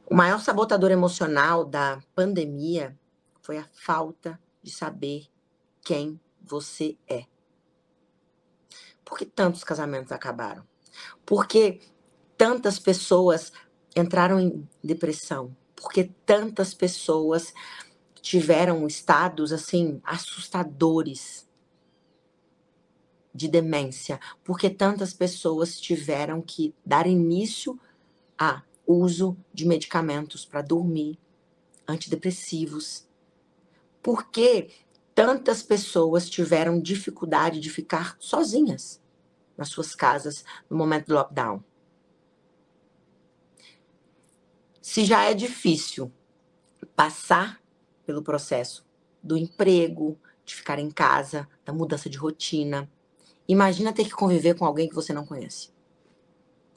O 0.05 0.15
maior 0.15 0.39
sabotador 0.39 0.91
emocional 0.91 1.65
da 1.65 2.01
pandemia 2.15 2.97
foi 3.41 3.57
a 3.57 3.67
falta 3.73 4.39
de 4.61 4.71
saber 4.71 5.27
quem 5.81 6.19
você 6.43 6.97
é. 7.08 7.25
Por 9.03 9.17
que 9.17 9.25
tantos 9.25 9.63
casamentos 9.63 10.12
acabaram? 10.12 10.63
Por 11.25 11.47
que 11.47 11.82
tantas 12.38 12.79
pessoas 12.79 13.51
entraram 13.95 14.39
em 14.39 14.67
depressão? 14.84 15.56
Por 15.75 15.91
que 15.91 16.06
tantas 16.25 16.73
pessoas 16.73 17.53
tiveram 18.21 18.88
estados 18.88 19.51
assim 19.51 20.01
assustadores 20.03 21.47
de 23.34 23.47
demência? 23.47 24.19
Por 24.43 24.58
que 24.58 24.69
tantas 24.69 25.13
pessoas 25.13 25.79
tiveram 25.79 26.41
que 26.41 26.73
dar 26.86 27.08
início 27.08 27.79
a 28.38 28.63
uso 28.86 29.38
de 29.53 29.65
medicamentos 29.65 30.45
para 30.45 30.62
dormir, 30.62 31.17
antidepressivos. 31.88 33.08
Por 34.01 34.29
que 34.29 34.69
tantas 35.13 35.62
pessoas 35.62 36.30
tiveram 36.30 36.80
dificuldade 36.80 37.60
de 37.60 37.69
ficar 37.69 38.15
sozinhas 38.19 39.02
nas 39.58 39.69
suas 39.69 39.95
casas 39.95 40.43
no 40.69 40.78
momento 40.78 41.08
do 41.08 41.13
lockdown? 41.13 41.63
Se 44.82 45.06
já 45.06 45.23
é 45.23 45.34
difícil 45.34 46.12
passar 46.95 47.62
pelo 48.06 48.21
processo 48.21 48.86
do 49.21 49.38
emprego, 49.38 50.19
de 50.43 50.56
ficar 50.56 50.78
em 50.78 50.91
casa, 50.91 51.47
da 51.63 51.71
mudança 51.71 52.10
de 52.10 52.17
rotina, 52.17 52.91
imagina 53.47 53.93
ter 53.93 54.04
que 54.04 54.12
conviver 54.12 54.56
com 54.56 54.65
alguém 54.65 54.89
que 54.89 54.95
você 54.95 55.13
não 55.13 55.26
conhece. 55.26 55.71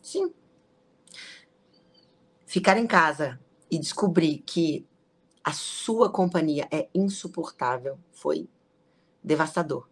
Sim, 0.00 0.32
Ficar 2.46 2.78
em 2.78 2.86
casa 2.86 3.40
e 3.68 3.76
descobrir 3.78 4.38
que 4.38 4.86
a 5.46 5.52
sua 5.52 6.10
companhia 6.10 6.66
é 6.72 6.88
insuportável 6.92 7.96
foi 8.10 8.48
devastador. 9.22 9.88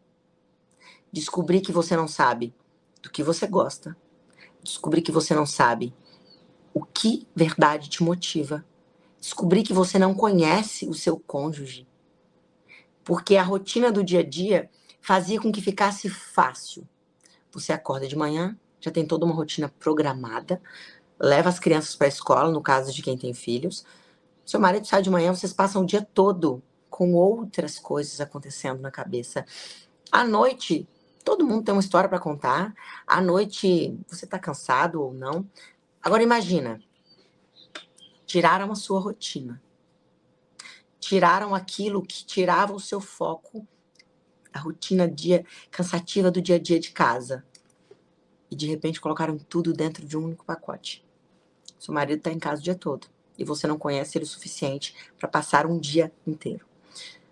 Descobrir 1.12 1.60
que 1.60 1.70
você 1.70 1.96
não 1.96 2.08
sabe 2.08 2.52
do 3.00 3.08
que 3.08 3.22
você 3.22 3.46
gosta, 3.46 3.96
descobrir 4.64 5.00
que 5.00 5.12
você 5.12 5.32
não 5.32 5.46
sabe 5.46 5.94
o 6.74 6.84
que 6.84 7.28
verdade 7.36 7.88
te 7.88 8.02
motiva. 8.02 8.66
Descobrir 9.20 9.62
que 9.62 9.72
você 9.72 9.96
não 9.96 10.12
conhece 10.12 10.88
o 10.88 10.92
seu 10.92 11.20
cônjuge. 11.20 11.86
Porque 13.04 13.36
a 13.36 13.44
rotina 13.44 13.92
do 13.92 14.02
dia 14.02 14.20
a 14.20 14.28
dia 14.28 14.68
fazia 15.00 15.40
com 15.40 15.52
que 15.52 15.62
ficasse 15.62 16.10
fácil. 16.10 16.86
Você 17.52 17.72
acorda 17.72 18.08
de 18.08 18.16
manhã, 18.16 18.58
já 18.80 18.90
tem 18.90 19.06
toda 19.06 19.24
uma 19.24 19.34
rotina 19.34 19.72
programada, 19.78 20.60
leva 21.16 21.48
as 21.48 21.60
crianças 21.60 21.94
para 21.94 22.08
a 22.08 22.08
escola, 22.08 22.50
no 22.50 22.60
caso 22.60 22.92
de 22.92 23.02
quem 23.02 23.16
tem 23.16 23.32
filhos. 23.32 23.84
Seu 24.44 24.60
marido 24.60 24.86
sai 24.86 25.00
de 25.00 25.08
manhã, 25.08 25.34
vocês 25.34 25.54
passam 25.54 25.82
o 25.82 25.86
dia 25.86 26.02
todo 26.02 26.62
com 26.90 27.14
outras 27.14 27.78
coisas 27.78 28.20
acontecendo 28.20 28.80
na 28.80 28.90
cabeça. 28.90 29.46
À 30.12 30.22
noite, 30.22 30.86
todo 31.24 31.46
mundo 31.46 31.64
tem 31.64 31.74
uma 31.74 31.80
história 31.80 32.08
para 32.08 32.18
contar. 32.18 32.74
À 33.06 33.22
noite, 33.22 33.98
você 34.06 34.26
está 34.26 34.38
cansado 34.38 35.02
ou 35.02 35.14
não. 35.14 35.48
Agora 36.02 36.22
imagina, 36.22 36.78
tiraram 38.26 38.70
a 38.70 38.74
sua 38.74 39.00
rotina. 39.00 39.62
Tiraram 41.00 41.54
aquilo 41.54 42.02
que 42.02 42.24
tirava 42.24 42.74
o 42.74 42.80
seu 42.80 43.00
foco, 43.00 43.66
a 44.52 44.58
rotina 44.58 45.08
dia 45.08 45.44
cansativa 45.70 46.30
do 46.30 46.40
dia 46.40 46.56
a 46.56 46.58
dia 46.58 46.78
de 46.78 46.90
casa. 46.92 47.44
E 48.50 48.54
de 48.54 48.66
repente 48.66 49.00
colocaram 49.00 49.38
tudo 49.38 49.72
dentro 49.72 50.06
de 50.06 50.18
um 50.18 50.24
único 50.24 50.44
pacote. 50.44 51.02
Seu 51.78 51.94
marido 51.94 52.18
está 52.18 52.30
em 52.30 52.38
casa 52.38 52.60
o 52.60 52.64
dia 52.64 52.74
todo 52.74 53.13
e 53.38 53.44
você 53.44 53.66
não 53.66 53.78
conhece 53.78 54.16
ele 54.18 54.24
o 54.24 54.28
suficiente 54.28 54.94
para 55.18 55.28
passar 55.28 55.66
um 55.66 55.78
dia 55.78 56.12
inteiro. 56.26 56.66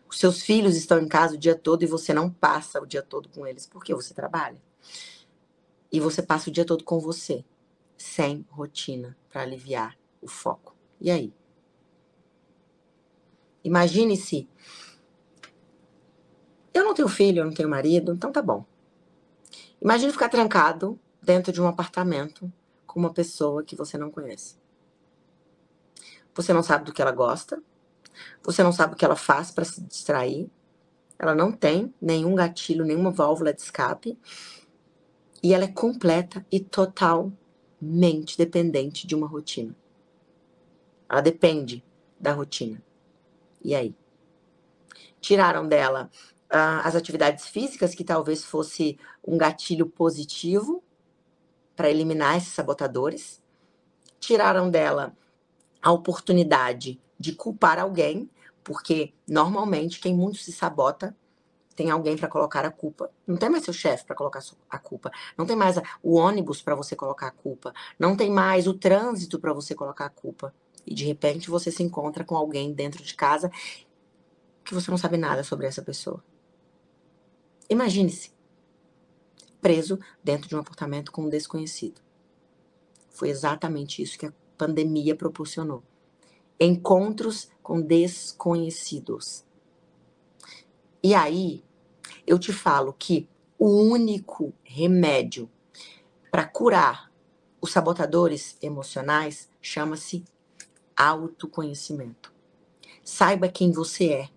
Os 0.09 0.19
seus 0.19 0.43
filhos 0.43 0.77
estão 0.77 0.99
em 0.99 1.09
casa 1.09 1.35
o 1.35 1.39
dia 1.39 1.55
todo 1.55 1.83
e 1.83 1.87
você 1.87 2.13
não 2.13 2.31
passa 2.31 2.81
o 2.81 2.87
dia 2.87 3.03
todo 3.03 3.29
com 3.29 3.47
eles 3.47 3.67
porque 3.67 3.95
você 3.95 4.13
trabalha. 4.13 4.61
E 5.91 6.01
você 6.01 6.23
passa 6.23 6.51
o 6.51 6.53
dia 6.53 6.65
todo 6.65 6.85
com 6.85 6.99
você, 6.99 7.45
sem 7.97 8.47
rotina 8.51 9.17
para 9.31 9.43
aliviar 9.43 9.97
o 10.21 10.29
foco. 10.29 10.77
E 11.01 11.11
aí? 11.11 11.33
Imagine 13.65 14.17
se 14.17 14.49
eu 16.75 16.85
não 16.85 16.95
tenho 16.95 17.09
filho, 17.09 17.41
eu 17.41 17.45
não 17.45 17.55
tenho 17.55 17.69
marido, 17.69 18.13
então 18.13 18.33
tá 18.33 18.43
bom. 18.43 18.65
Imagine 19.81 20.13
ficar 20.13 20.29
trancado 20.29 20.99
dentro 21.23 21.53
de 21.53 21.61
um 21.61 21.67
apartamento 21.67 22.53
com 22.87 23.01
uma 23.01 23.13
pessoa 23.13 23.63
que 23.63 23.77
você 23.77 23.97
não 23.97 24.11
conhece. 24.11 24.62
Você 26.35 26.53
não 26.53 26.63
sabe 26.63 26.85
do 26.85 26.93
que 26.93 27.03
ela 27.03 27.13
gosta, 27.13 27.63
você 28.43 28.63
não 28.63 28.73
sabe 28.73 28.95
o 28.95 28.97
que 28.97 29.05
ela 29.05 29.17
faz 29.17 29.51
para 29.51 29.65
se 29.65 29.81
distrair, 29.83 30.51
ela 31.19 31.35
não 31.35 31.53
tem 31.53 31.95
nenhum 32.01 32.35
gatilho, 32.35 32.85
nenhuma 32.85 33.11
válvula 33.11 33.53
de 33.53 33.61
escape, 33.61 34.19
e 35.43 35.53
ela 35.53 35.65
é 35.65 35.69
completa 35.69 36.45
e 36.51 36.61
totalmente 36.61 38.37
dependente 38.37 39.07
de 39.07 39.15
uma 39.15 39.27
rotina. 39.27 39.75
Ela 41.09 41.21
depende 41.21 41.85
da 42.19 42.33
rotina. 42.33 42.83
E 43.63 43.75
aí? 43.75 43.95
Tiraram 45.21 45.69
dela 45.69 46.11
uh, 46.53 46.83
as 46.85 46.97
atividades 46.97 47.47
físicas, 47.47 47.95
que 47.95 48.05
talvez 48.05 48.45
fosse 48.45 48.99
um 49.27 49.37
gatilho 49.37 49.87
positivo 49.87 50.83
para 51.77 51.91
eliminar 51.91 52.37
esses 52.37 52.53
sabotadores. 52.53 53.43
Tiraram 54.19 54.71
dela 54.71 55.17
a 55.83 55.91
oportunidade 55.93 57.01
de 57.19 57.33
culpar 57.33 57.79
alguém, 57.79 58.31
porque 58.63 59.13
normalmente 59.27 60.01
quem 60.01 60.15
muito 60.15 60.39
se 60.39 60.53
sabota 60.53 61.17
tem 61.75 61.91
alguém 61.91 62.17
para 62.17 62.29
colocar 62.29 62.65
a 62.65 62.71
culpa. 62.71 63.11
Não 63.27 63.37
tem 63.37 63.51
mais 63.51 63.65
seu 63.65 63.73
chefe 63.73 64.05
para 64.05 64.15
colocar 64.15 64.43
a 64.71 64.79
culpa. 64.79 65.11
Não 65.37 65.47
tem 65.47 65.57
mais 65.57 65.77
o 66.03 66.15
ônibus 66.15 66.63
para 66.63 66.75
você 66.75 66.95
colocar 66.95 67.29
a 67.29 67.31
culpa. 67.31 67.75
Não 67.99 68.17
tem 68.17 68.31
mais 68.31 68.67
o 68.67 68.75
trânsito 68.75 69.41
para 69.41 69.53
você 69.53 69.75
colocar 69.75 70.07
a 70.07 70.11
culpa. 70.11 70.55
E 70.87 70.95
de 70.95 71.05
repente 71.05 71.51
você 71.51 71.71
se 71.71 71.83
encontra 71.83 72.25
com 72.25 72.37
alguém 72.37 72.73
dentro 72.73 73.03
de 73.03 73.15
casa 73.15 73.51
que 74.65 74.75
você 74.75 74.91
não 74.91 74.99
sabe 74.99 75.17
nada 75.17 75.43
sobre 75.43 75.67
essa 75.67 75.83
pessoa. 75.83 76.23
Imagine-se 77.69 78.33
preso 79.61 79.99
dentro 80.23 80.49
de 80.49 80.57
um 80.57 80.59
apartamento 80.59 81.13
com 81.13 81.23
um 81.23 81.29
desconhecido. 81.29 82.01
Foi 83.11 83.29
exatamente 83.31 84.03
isso 84.03 84.19
que 84.19 84.27
pandemia 84.63 85.17
proporcionou. 85.17 85.83
Encontros 86.61 87.49
com 87.61 87.81
desconhecidos. 87.81 89.45
E 91.03 91.17
aí, 91.17 91.65
eu 92.25 92.39
te 92.39 92.53
falo 92.53 92.93
que 92.93 93.29
o 93.59 93.67
único 93.69 94.55
remédio 94.63 95.51
para 96.31 96.47
curar 96.47 97.11
os 97.61 97.73
sabotadores 97.73 98.57
emocionais 98.63 99.51
chama-se 99.61 100.25
autoconhecimento. 100.97 102.33
Saiba 103.03 103.49
quem 103.49 103.73
você 103.73 104.13
é. 104.13 104.29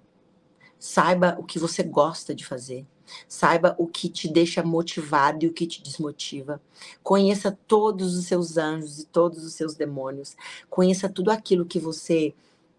Saiba 0.80 1.38
o 1.40 1.44
que 1.44 1.60
você 1.60 1.84
gosta 1.84 2.34
de 2.34 2.44
fazer. 2.44 2.84
Saiba 3.28 3.76
o 3.78 3.88
que 3.88 4.10
te 4.10 4.28
deixa 4.28 4.63
motivado 4.63 5.46
e 5.46 5.48
o 5.48 5.54
que 5.54 5.68
te 5.68 5.82
desmotiva. 5.82 6.62
Conheça 7.04 7.58
todos 7.68 8.15
os 8.18 8.26
seus 8.26 8.58
anjos 8.58 9.00
e 9.00 9.06
todos 9.06 9.44
os 9.44 9.54
seus 9.54 9.76
demônios. 9.76 10.36
Conheça 10.70 11.10
tudo 11.10 11.32
aquilo 11.32 11.65
que 11.65 11.80
você, 11.80 12.34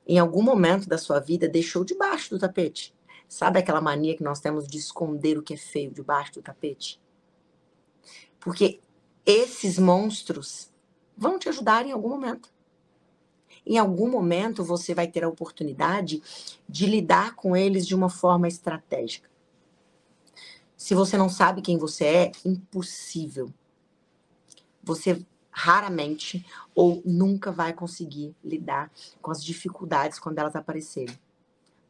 em 0.06 0.18
algum 0.18 0.42
momento 0.42 0.88
da 0.88 0.98
sua 0.98 1.20
vida, 1.20 1.48
deixou 1.48 1.84
debaixo 1.84 2.30
do 2.30 2.38
tapete. 2.38 2.94
Sabe 3.28 3.58
aquela 3.58 3.80
mania 3.80 4.16
que 4.16 4.22
nós 4.22 4.40
temos 4.40 4.66
de 4.66 4.78
esconder 4.78 5.36
o 5.38 5.42
que 5.42 5.54
é 5.54 5.56
feio 5.56 5.90
debaixo 5.90 6.34
do 6.34 6.42
tapete? 6.42 7.00
Porque 8.38 8.80
esses 9.24 9.78
monstros 9.78 10.70
vão 11.16 11.38
te 11.38 11.48
ajudar 11.48 11.84
em 11.84 11.92
algum 11.92 12.08
momento. 12.08 12.48
Em 13.66 13.78
algum 13.78 14.08
momento 14.08 14.62
você 14.62 14.94
vai 14.94 15.08
ter 15.08 15.24
a 15.24 15.28
oportunidade 15.28 16.22
de 16.68 16.86
lidar 16.86 17.34
com 17.34 17.56
eles 17.56 17.84
de 17.84 17.96
uma 17.96 18.08
forma 18.08 18.46
estratégica. 18.46 19.28
Se 20.76 20.94
você 20.94 21.16
não 21.16 21.28
sabe 21.28 21.62
quem 21.62 21.78
você 21.78 22.04
é, 22.04 22.32
impossível. 22.44 23.52
Você 24.82 25.24
raramente 25.50 26.44
ou 26.74 27.02
nunca 27.04 27.50
vai 27.50 27.72
conseguir 27.72 28.36
lidar 28.44 28.92
com 29.22 29.30
as 29.30 29.42
dificuldades 29.42 30.18
quando 30.18 30.38
elas 30.38 30.54
aparecerem. 30.54 31.18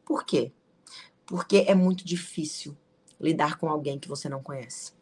Por 0.05 0.23
quê? 0.23 0.53
Porque 1.25 1.65
é 1.67 1.75
muito 1.75 2.05
difícil 2.05 2.77
lidar 3.19 3.57
com 3.57 3.67
alguém 3.67 3.99
que 3.99 4.07
você 4.07 4.29
não 4.29 4.41
conhece. 4.41 4.93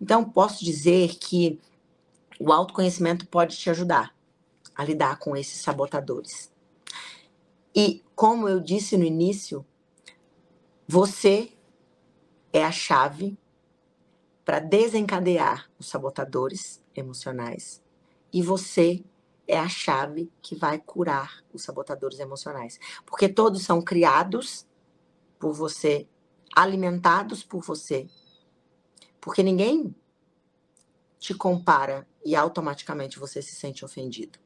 Então, 0.00 0.24
posso 0.30 0.64
dizer 0.64 1.16
que 1.16 1.58
o 2.38 2.52
autoconhecimento 2.52 3.26
pode 3.26 3.56
te 3.56 3.68
ajudar 3.68 4.14
a 4.72 4.84
lidar 4.84 5.18
com 5.18 5.36
esses 5.36 5.60
sabotadores. 5.60 6.52
E, 7.74 8.04
como 8.14 8.48
eu 8.48 8.60
disse 8.60 8.96
no 8.96 9.04
início, 9.04 9.66
você 10.86 11.55
é 12.56 12.64
a 12.64 12.72
chave 12.72 13.36
para 14.42 14.60
desencadear 14.60 15.70
os 15.78 15.88
sabotadores 15.88 16.82
emocionais 16.94 17.82
e 18.32 18.40
você 18.40 19.04
é 19.46 19.58
a 19.58 19.68
chave 19.68 20.32
que 20.40 20.56
vai 20.56 20.78
curar 20.78 21.44
os 21.52 21.62
sabotadores 21.62 22.18
emocionais, 22.18 22.80
porque 23.04 23.28
todos 23.28 23.62
são 23.62 23.82
criados 23.82 24.66
por 25.38 25.52
você, 25.52 26.08
alimentados 26.54 27.44
por 27.44 27.62
você. 27.62 28.08
Porque 29.20 29.42
ninguém 29.42 29.94
te 31.18 31.34
compara 31.34 32.08
e 32.24 32.34
automaticamente 32.34 33.18
você 33.18 33.42
se 33.42 33.54
sente 33.54 33.84
ofendido. 33.84 34.38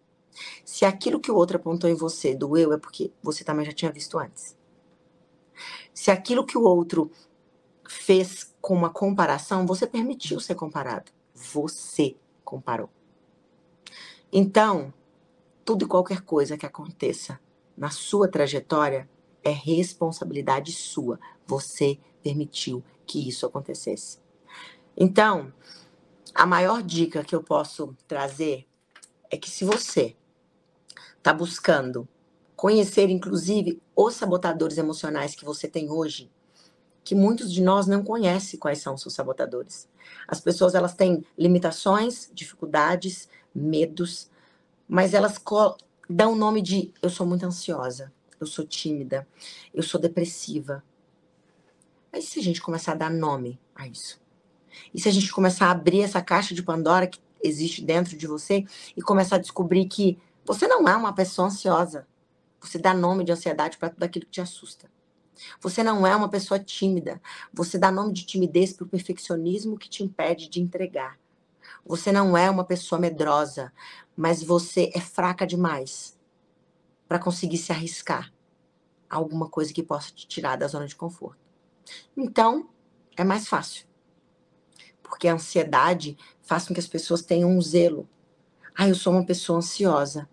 Se 0.64 0.84
aquilo 0.84 1.20
que 1.20 1.30
o 1.30 1.36
outro 1.36 1.58
apontou 1.58 1.88
em 1.88 1.94
você 1.94 2.34
doeu, 2.34 2.72
é 2.72 2.78
porque 2.78 3.12
você 3.22 3.44
também 3.44 3.64
já 3.64 3.72
tinha 3.72 3.92
visto 3.92 4.18
antes. 4.18 4.58
Se 5.94 6.10
aquilo 6.10 6.44
que 6.44 6.58
o 6.58 6.62
outro 6.62 7.10
fez 7.90 8.54
com 8.60 8.72
uma 8.72 8.88
comparação, 8.88 9.66
você 9.66 9.84
permitiu 9.84 10.38
ser 10.38 10.54
comparado. 10.54 11.10
Você 11.34 12.16
comparou. 12.44 12.88
Então, 14.32 14.94
tudo 15.64 15.84
e 15.84 15.88
qualquer 15.88 16.20
coisa 16.20 16.56
que 16.56 16.64
aconteça 16.64 17.40
na 17.76 17.90
sua 17.90 18.30
trajetória 18.30 19.10
é 19.42 19.50
responsabilidade 19.50 20.72
sua. 20.72 21.18
Você 21.46 21.98
permitiu 22.22 22.84
que 23.04 23.28
isso 23.28 23.44
acontecesse. 23.44 24.20
Então, 24.96 25.52
a 26.32 26.46
maior 26.46 26.84
dica 26.84 27.24
que 27.24 27.34
eu 27.34 27.42
posso 27.42 27.96
trazer 28.06 28.68
é 29.28 29.36
que 29.36 29.50
se 29.50 29.64
você 29.64 30.16
está 31.18 31.34
buscando 31.34 32.08
conhecer, 32.54 33.10
inclusive, 33.10 33.82
os 33.96 34.14
sabotadores 34.14 34.78
emocionais 34.78 35.34
que 35.34 35.44
você 35.44 35.66
tem 35.66 35.90
hoje, 35.90 36.30
que 37.02 37.14
muitos 37.14 37.52
de 37.52 37.62
nós 37.62 37.86
não 37.86 38.02
conhecem 38.02 38.58
quais 38.58 38.78
são 38.80 38.96
seus 38.96 39.14
sabotadores. 39.14 39.88
As 40.28 40.40
pessoas 40.40 40.74
elas 40.74 40.94
têm 40.94 41.24
limitações, 41.36 42.30
dificuldades, 42.32 43.28
medos, 43.54 44.30
mas 44.88 45.14
elas 45.14 45.38
dão 46.08 46.32
o 46.32 46.36
nome 46.36 46.62
de 46.62 46.92
eu 47.00 47.08
sou 47.08 47.26
muito 47.26 47.46
ansiosa, 47.46 48.12
eu 48.40 48.46
sou 48.46 48.66
tímida, 48.66 49.26
eu 49.72 49.82
sou 49.82 50.00
depressiva. 50.00 50.82
Mas 52.12 52.24
se 52.24 52.40
a 52.40 52.42
gente 52.42 52.60
começar 52.60 52.92
a 52.92 52.96
dar 52.96 53.10
nome 53.10 53.58
a 53.74 53.86
isso? 53.86 54.20
E 54.92 55.00
se 55.00 55.08
a 55.08 55.12
gente 55.12 55.32
começar 55.32 55.66
a 55.66 55.70
abrir 55.70 56.02
essa 56.02 56.20
caixa 56.20 56.54
de 56.54 56.62
Pandora 56.62 57.06
que 57.06 57.20
existe 57.42 57.82
dentro 57.82 58.16
de 58.16 58.26
você 58.26 58.64
e 58.96 59.02
começar 59.02 59.36
a 59.36 59.40
descobrir 59.40 59.86
que 59.86 60.18
você 60.44 60.66
não 60.66 60.88
é 60.88 60.96
uma 60.96 61.12
pessoa 61.12 61.48
ansiosa. 61.48 62.06
Você 62.60 62.78
dá 62.78 62.92
nome 62.92 63.24
de 63.24 63.32
ansiedade 63.32 63.78
para 63.78 63.90
tudo 63.90 64.02
aquilo 64.02 64.26
que 64.26 64.32
te 64.32 64.40
assusta. 64.40 64.90
Você 65.60 65.82
não 65.82 66.06
é 66.06 66.14
uma 66.14 66.28
pessoa 66.28 66.58
tímida. 66.58 67.20
Você 67.52 67.78
dá 67.78 67.90
nome 67.90 68.12
de 68.12 68.24
timidez 68.24 68.72
para 68.72 68.84
o 68.84 68.88
perfeccionismo 68.88 69.78
que 69.78 69.88
te 69.88 70.02
impede 70.02 70.48
de 70.48 70.60
entregar. 70.60 71.18
Você 71.84 72.12
não 72.12 72.36
é 72.36 72.50
uma 72.50 72.64
pessoa 72.64 73.00
medrosa, 73.00 73.72
mas 74.16 74.42
você 74.42 74.90
é 74.94 75.00
fraca 75.00 75.46
demais 75.46 76.18
para 77.08 77.18
conseguir 77.18 77.58
se 77.58 77.72
arriscar 77.72 78.32
a 79.08 79.16
alguma 79.16 79.48
coisa 79.48 79.72
que 79.72 79.82
possa 79.82 80.12
te 80.12 80.26
tirar 80.26 80.56
da 80.56 80.68
zona 80.68 80.86
de 80.86 80.94
conforto. 80.94 81.40
Então, 82.16 82.68
é 83.16 83.24
mais 83.24 83.48
fácil. 83.48 83.86
Porque 85.02 85.26
a 85.26 85.34
ansiedade 85.34 86.16
faz 86.42 86.66
com 86.66 86.74
que 86.74 86.80
as 86.80 86.86
pessoas 86.86 87.22
tenham 87.22 87.50
um 87.50 87.60
zelo. 87.60 88.08
Ah, 88.76 88.88
eu 88.88 88.94
sou 88.94 89.12
uma 89.12 89.26
pessoa 89.26 89.58
ansiosa. 89.58 90.28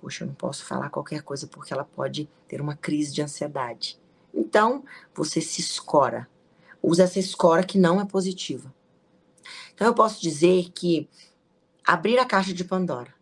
Poxa, 0.00 0.24
eu 0.24 0.28
não 0.28 0.34
posso 0.34 0.64
falar 0.64 0.90
qualquer 0.90 1.22
coisa 1.22 1.46
porque 1.46 1.72
ela 1.72 1.84
pode 1.84 2.28
ter 2.46 2.60
uma 2.60 2.76
crise 2.76 3.12
de 3.12 3.22
ansiedade. 3.22 4.00
Então, 4.34 4.84
você 5.14 5.40
se 5.40 5.60
escora. 5.60 6.28
Usa 6.82 7.04
essa 7.04 7.18
escora 7.18 7.64
que 7.64 7.78
não 7.78 8.00
é 8.00 8.04
positiva. 8.04 8.74
Então, 9.74 9.86
eu 9.86 9.94
posso 9.94 10.20
dizer 10.20 10.70
que 10.72 11.08
abrir 11.84 12.18
a 12.18 12.26
caixa 12.26 12.52
de 12.52 12.64
Pandora, 12.64 13.14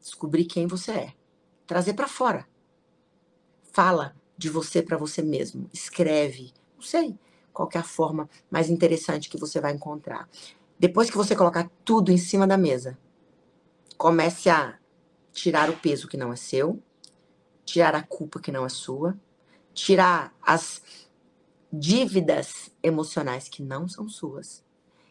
descobrir 0.00 0.44
quem 0.44 0.66
você 0.66 0.92
é, 0.92 1.12
trazer 1.66 1.94
para 1.94 2.08
fora. 2.08 2.46
Fala 3.72 4.14
de 4.36 4.48
você 4.48 4.82
para 4.82 4.96
você 4.96 5.22
mesmo. 5.22 5.68
Escreve. 5.72 6.52
Não 6.76 6.82
sei 6.82 7.18
qual 7.52 7.68
é 7.74 7.78
a 7.78 7.82
forma 7.82 8.28
mais 8.50 8.70
interessante 8.70 9.28
que 9.28 9.38
você 9.38 9.60
vai 9.60 9.72
encontrar. 9.72 10.28
Depois 10.78 11.10
que 11.10 11.16
você 11.16 11.36
colocar 11.36 11.70
tudo 11.84 12.10
em 12.10 12.16
cima 12.16 12.46
da 12.46 12.56
mesa, 12.56 12.98
comece 13.98 14.48
a 14.48 14.78
tirar 15.32 15.68
o 15.68 15.76
peso 15.76 16.08
que 16.08 16.16
não 16.16 16.32
é 16.32 16.36
seu, 16.36 16.82
tirar 17.64 17.94
a 17.94 18.02
culpa 18.02 18.40
que 18.40 18.50
não 18.50 18.64
é 18.64 18.68
sua, 18.68 19.14
tirar 19.74 20.34
as 20.42 20.82
dívidas 21.72 22.70
emocionais 22.82 23.48
que 23.48 23.62
não 23.62 23.88
são 23.88 24.08
suas 24.08 24.64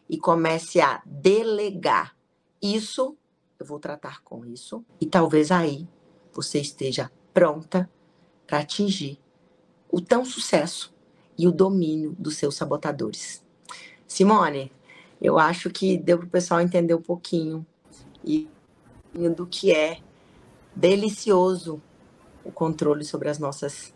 e 0.08 0.18
comece 0.18 0.80
a 0.80 1.00
delegar. 1.06 2.16
Isso 2.60 3.16
eu 3.58 3.66
vou 3.66 3.78
tratar 3.78 4.22
com 4.22 4.44
isso 4.44 4.84
e 5.00 5.06
talvez 5.06 5.50
aí 5.50 5.86
você 6.32 6.60
esteja 6.60 7.10
pronta 7.32 7.90
para 8.46 8.58
atingir 8.58 9.18
o 9.90 10.00
tão 10.00 10.24
sucesso 10.24 10.94
e 11.36 11.46
o 11.46 11.52
domínio 11.52 12.14
dos 12.18 12.36
seus 12.36 12.54
sabotadores. 12.54 13.44
Simone, 14.06 14.72
eu 15.20 15.38
acho 15.38 15.70
que 15.70 15.96
deu 15.96 16.18
para 16.18 16.26
o 16.26 16.30
pessoal 16.30 16.60
entender 16.60 16.94
um 16.94 17.02
pouquinho 17.02 17.66
e 18.24 18.48
do 19.36 19.46
que 19.46 19.72
é 19.72 20.00
delicioso 20.74 21.82
o 22.44 22.50
controle 22.50 23.04
sobre 23.04 23.28
as 23.28 23.38
nossas 23.38 23.92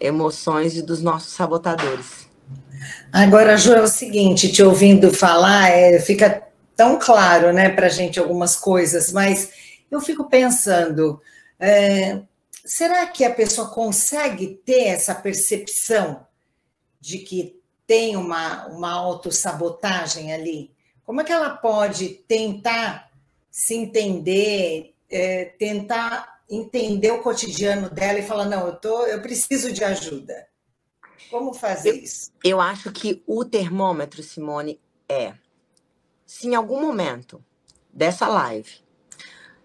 emoções 0.00 0.76
e 0.76 0.82
dos 0.82 1.02
nossos 1.02 1.32
sabotadores. 1.32 2.26
Agora, 3.12 3.56
Ju, 3.56 3.72
é 3.72 3.80
o 3.80 3.88
seguinte, 3.88 4.52
te 4.52 4.62
ouvindo 4.62 5.12
falar, 5.12 5.70
é, 5.70 5.98
fica 5.98 6.46
tão 6.74 6.98
claro, 6.98 7.52
né, 7.52 7.70
para 7.70 7.88
gente 7.88 8.18
algumas 8.18 8.56
coisas, 8.56 9.10
mas 9.12 9.50
eu 9.90 10.00
fico 10.00 10.28
pensando, 10.28 11.20
é, 11.58 12.20
será 12.64 13.06
que 13.06 13.24
a 13.24 13.32
pessoa 13.32 13.68
consegue 13.68 14.60
ter 14.64 14.88
essa 14.88 15.14
percepção 15.14 16.26
de 17.00 17.18
que 17.18 17.58
tem 17.86 18.16
uma, 18.16 18.66
uma 18.66 18.92
autossabotagem 18.92 20.32
ali? 20.32 20.70
Como 21.04 21.20
é 21.20 21.24
que 21.24 21.32
ela 21.32 21.50
pode 21.50 22.08
tentar 22.28 23.10
se 23.50 23.74
entender, 23.74 24.92
é, 25.08 25.46
tentar 25.58 26.35
entender 26.48 27.10
o 27.10 27.22
cotidiano 27.22 27.90
dela 27.90 28.18
e 28.18 28.26
falar: 28.26 28.44
não, 28.46 28.66
eu, 28.66 28.76
tô, 28.76 29.06
eu 29.06 29.20
preciso 29.20 29.72
de 29.72 29.84
ajuda. 29.84 30.46
Como 31.30 31.52
fazer 31.52 31.90
eu, 31.90 31.96
isso? 31.96 32.30
Eu 32.44 32.60
acho 32.60 32.92
que 32.92 33.22
o 33.26 33.44
termômetro, 33.44 34.22
Simone, 34.22 34.80
é 35.08 35.34
se 36.26 36.48
em 36.48 36.54
algum 36.54 36.80
momento 36.80 37.42
dessa 37.92 38.28
live, 38.28 38.84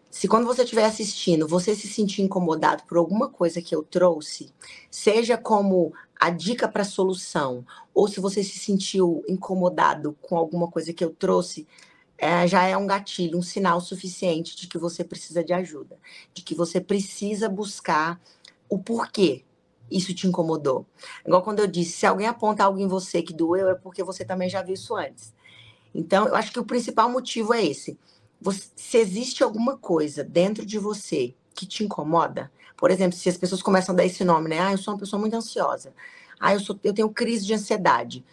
se 0.10 0.28
quando 0.28 0.46
você 0.46 0.64
estiver 0.64 0.86
assistindo, 0.86 1.48
você 1.48 1.76
se 1.76 1.88
sentir 1.88 2.22
incomodado 2.22 2.84
por 2.84 2.98
alguma 2.98 3.30
coisa 3.30 3.62
que 3.62 3.74
eu 3.74 3.82
trouxe, 3.82 4.54
seja 4.90 5.38
como 5.38 5.94
a 6.20 6.30
dica 6.30 6.68
para 6.68 6.84
solução, 6.84 7.66
ou 7.94 8.08
se 8.08 8.20
você 8.20 8.44
se 8.44 8.60
sentiu 8.60 9.24
incomodado 9.28 10.16
com 10.22 10.38
alguma 10.38 10.70
coisa 10.70 10.94
que 10.94 11.04
eu 11.04 11.10
trouxe, 11.10 11.68
é, 12.22 12.48
já 12.48 12.64
é 12.68 12.78
um 12.78 12.86
gatilho, 12.86 13.40
um 13.40 13.42
sinal 13.42 13.82
suficiente 13.82 14.56
de 14.56 14.68
que 14.68 14.78
você 14.78 15.04
precisa 15.04 15.44
de 15.44 15.54
ajuda, 15.54 15.98
de 16.36 16.44
que 16.44 16.54
você 16.54 16.80
precisa 16.80 17.50
buscar 17.50 18.22
o 18.70 18.78
porquê 18.78 19.44
isso 19.90 20.14
te 20.14 20.28
incomodou. 20.28 20.86
Igual 21.26 21.42
quando 21.42 21.60
eu 21.60 21.68
disse, 21.68 21.94
se 21.94 22.06
alguém 22.06 22.28
aponta 22.28 22.64
algo 22.64 22.80
em 22.80 22.88
você 22.88 23.24
que 23.24 23.34
doeu, 23.34 23.70
é 23.70 23.76
porque 23.76 24.04
você 24.04 24.24
também 24.24 24.48
já 24.48 24.62
viu 24.62 24.76
isso 24.76 24.96
antes. 24.96 25.34
Então, 25.94 26.28
eu 26.28 26.36
acho 26.36 26.54
que 26.54 26.60
o 26.60 26.64
principal 26.64 27.10
motivo 27.10 27.56
é 27.56 27.66
esse. 27.66 28.00
Você, 28.40 28.68
se 28.76 28.98
existe 29.00 29.44
alguma 29.44 29.76
coisa 29.76 30.24
dentro 30.24 30.64
de 30.64 30.78
você 30.78 31.34
que 31.56 31.66
te 31.66 31.84
incomoda, 31.84 32.52
por 32.78 32.92
exemplo, 32.92 33.18
se 33.18 33.30
as 33.30 33.38
pessoas 33.38 33.64
começam 33.64 33.94
a 33.94 33.98
dar 33.98 34.06
esse 34.06 34.24
nome, 34.24 34.48
né? 34.48 34.60
Ah, 34.60 34.72
eu 34.72 34.78
sou 34.78 34.94
uma 34.94 35.00
pessoa 35.00 35.20
muito 35.20 35.36
ansiosa. 35.36 35.92
Ah, 36.40 36.54
eu, 36.54 36.60
sou, 36.60 36.80
eu 36.84 36.94
tenho 36.94 37.10
crise 37.10 37.46
de 37.46 37.54
ansiedade. 37.54 38.24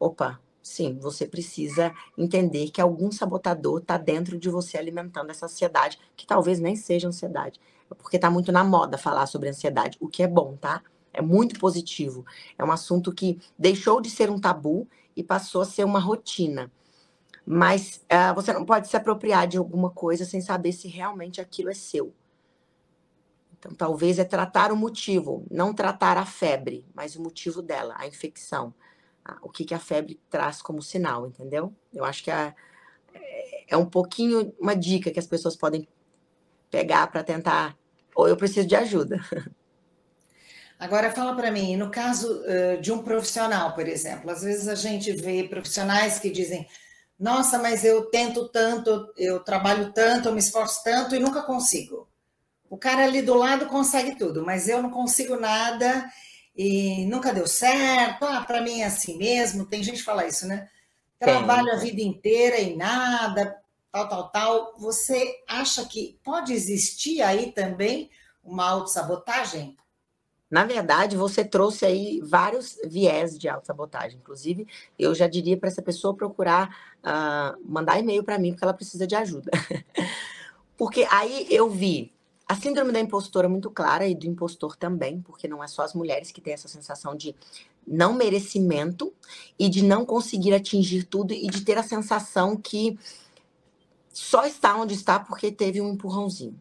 Opa, 0.00 0.40
sim, 0.66 0.98
você 0.98 1.26
precisa 1.26 1.94
entender 2.18 2.70
que 2.70 2.80
algum 2.80 3.12
sabotador 3.12 3.78
está 3.78 3.96
dentro 3.96 4.36
de 4.36 4.50
você 4.50 4.76
alimentando 4.76 5.30
essa 5.30 5.46
ansiedade, 5.46 5.96
que 6.16 6.26
talvez 6.26 6.58
nem 6.58 6.74
seja 6.74 7.06
ansiedade, 7.06 7.60
porque 7.96 8.16
está 8.16 8.28
muito 8.28 8.50
na 8.50 8.64
moda 8.64 8.98
falar 8.98 9.26
sobre 9.26 9.48
ansiedade, 9.48 9.96
o 10.00 10.08
que 10.08 10.24
é 10.24 10.26
bom, 10.26 10.56
tá? 10.56 10.82
É 11.12 11.22
muito 11.22 11.58
positivo. 11.60 12.26
É 12.58 12.64
um 12.64 12.72
assunto 12.72 13.12
que 13.14 13.38
deixou 13.56 14.00
de 14.00 14.10
ser 14.10 14.28
um 14.28 14.40
tabu 14.40 14.88
e 15.14 15.22
passou 15.22 15.62
a 15.62 15.64
ser 15.64 15.84
uma 15.84 16.00
rotina. 16.00 16.70
Mas 17.46 18.04
uh, 18.10 18.34
você 18.34 18.52
não 18.52 18.66
pode 18.66 18.88
se 18.88 18.96
apropriar 18.96 19.46
de 19.46 19.56
alguma 19.56 19.90
coisa 19.90 20.24
sem 20.24 20.40
saber 20.40 20.72
se 20.72 20.88
realmente 20.88 21.40
aquilo 21.40 21.70
é 21.70 21.74
seu. 21.74 22.12
Então, 23.56 23.72
talvez 23.72 24.18
é 24.18 24.24
tratar 24.24 24.72
o 24.72 24.76
motivo, 24.76 25.46
não 25.48 25.72
tratar 25.72 26.18
a 26.18 26.26
febre, 26.26 26.84
mas 26.92 27.14
o 27.14 27.22
motivo 27.22 27.62
dela, 27.62 27.94
a 27.96 28.06
infecção 28.06 28.74
o 29.42 29.48
que, 29.48 29.64
que 29.64 29.74
a 29.74 29.78
febre 29.78 30.20
traz 30.30 30.62
como 30.62 30.82
sinal, 30.82 31.26
entendeu? 31.26 31.74
Eu 31.92 32.04
acho 32.04 32.22
que 32.22 32.30
é, 32.30 32.54
é 33.68 33.76
um 33.76 33.86
pouquinho 33.86 34.54
uma 34.58 34.76
dica 34.76 35.10
que 35.10 35.18
as 35.18 35.26
pessoas 35.26 35.56
podem 35.56 35.88
pegar 36.70 37.06
para 37.08 37.22
tentar, 37.22 37.76
ou 38.14 38.28
eu 38.28 38.36
preciso 38.36 38.66
de 38.66 38.76
ajuda. 38.76 39.20
Agora 40.78 41.10
fala 41.10 41.34
para 41.34 41.50
mim, 41.50 41.74
no 41.76 41.90
caso 41.90 42.42
uh, 42.42 42.80
de 42.80 42.92
um 42.92 43.02
profissional, 43.02 43.74
por 43.74 43.88
exemplo, 43.88 44.30
às 44.30 44.42
vezes 44.42 44.68
a 44.68 44.74
gente 44.74 45.10
vê 45.12 45.44
profissionais 45.44 46.18
que 46.18 46.30
dizem: 46.30 46.68
"Nossa, 47.18 47.58
mas 47.58 47.82
eu 47.82 48.10
tento 48.10 48.46
tanto, 48.48 49.10
eu 49.16 49.40
trabalho 49.40 49.90
tanto, 49.92 50.28
eu 50.28 50.32
me 50.32 50.38
esforço 50.38 50.82
tanto 50.84 51.14
e 51.14 51.18
nunca 51.18 51.42
consigo". 51.42 52.06
O 52.68 52.76
cara 52.76 53.04
ali 53.04 53.22
do 53.22 53.34
lado 53.34 53.66
consegue 53.66 54.16
tudo, 54.16 54.44
mas 54.44 54.68
eu 54.68 54.82
não 54.82 54.90
consigo 54.90 55.36
nada 55.36 56.10
e 56.56 57.04
nunca 57.06 57.34
deu 57.34 57.46
certo, 57.46 58.24
ah, 58.24 58.42
para 58.42 58.62
mim 58.62 58.80
é 58.80 58.86
assim 58.86 59.18
mesmo, 59.18 59.66
tem 59.66 59.82
gente 59.82 59.98
que 59.98 60.04
fala 60.04 60.26
isso, 60.26 60.46
né? 60.46 60.68
Trabalho 61.18 61.72
a 61.72 61.76
vida 61.76 62.00
inteira 62.00 62.58
e 62.58 62.76
nada, 62.76 63.60
tal, 63.92 64.08
tal, 64.08 64.28
tal. 64.30 64.74
Você 64.78 65.42
acha 65.46 65.84
que 65.84 66.18
pode 66.24 66.52
existir 66.52 67.22
aí 67.22 67.52
também 67.52 68.10
uma 68.42 68.68
autossabotagem? 68.68 69.76
Na 70.50 70.64
verdade, 70.64 71.16
você 71.16 71.44
trouxe 71.44 71.84
aí 71.84 72.20
vários 72.22 72.78
viés 72.86 73.38
de 73.38 73.48
autossabotagem. 73.48 74.18
Inclusive, 74.18 74.66
eu 74.98 75.14
já 75.14 75.26
diria 75.26 75.56
para 75.56 75.68
essa 75.68 75.82
pessoa 75.82 76.14
procurar 76.14 76.94
uh, 76.98 77.60
mandar 77.64 77.98
e-mail 77.98 78.22
para 78.22 78.38
mim, 78.38 78.52
porque 78.52 78.64
ela 78.64 78.74
precisa 78.74 79.06
de 79.06 79.16
ajuda. 79.16 79.50
porque 80.78 81.06
aí 81.10 81.46
eu 81.50 81.68
vi 81.68 82.15
a 82.48 82.54
síndrome 82.54 82.92
da 82.92 83.00
impostora 83.00 83.46
é 83.46 83.50
muito 83.50 83.70
clara 83.70 84.06
e 84.06 84.14
do 84.14 84.26
impostor 84.26 84.76
também, 84.76 85.20
porque 85.20 85.48
não 85.48 85.64
é 85.64 85.66
só 85.66 85.82
as 85.82 85.94
mulheres 85.94 86.30
que 86.30 86.40
têm 86.40 86.54
essa 86.54 86.68
sensação 86.68 87.16
de 87.16 87.34
não 87.86 88.14
merecimento 88.14 89.12
e 89.58 89.68
de 89.68 89.82
não 89.82 90.06
conseguir 90.06 90.54
atingir 90.54 91.04
tudo 91.04 91.32
e 91.32 91.48
de 91.48 91.64
ter 91.64 91.76
a 91.76 91.82
sensação 91.82 92.56
que 92.56 92.98
só 94.12 94.46
está 94.46 94.76
onde 94.76 94.94
está 94.94 95.18
porque 95.18 95.50
teve 95.50 95.80
um 95.80 95.92
empurrãozinho. 95.92 96.60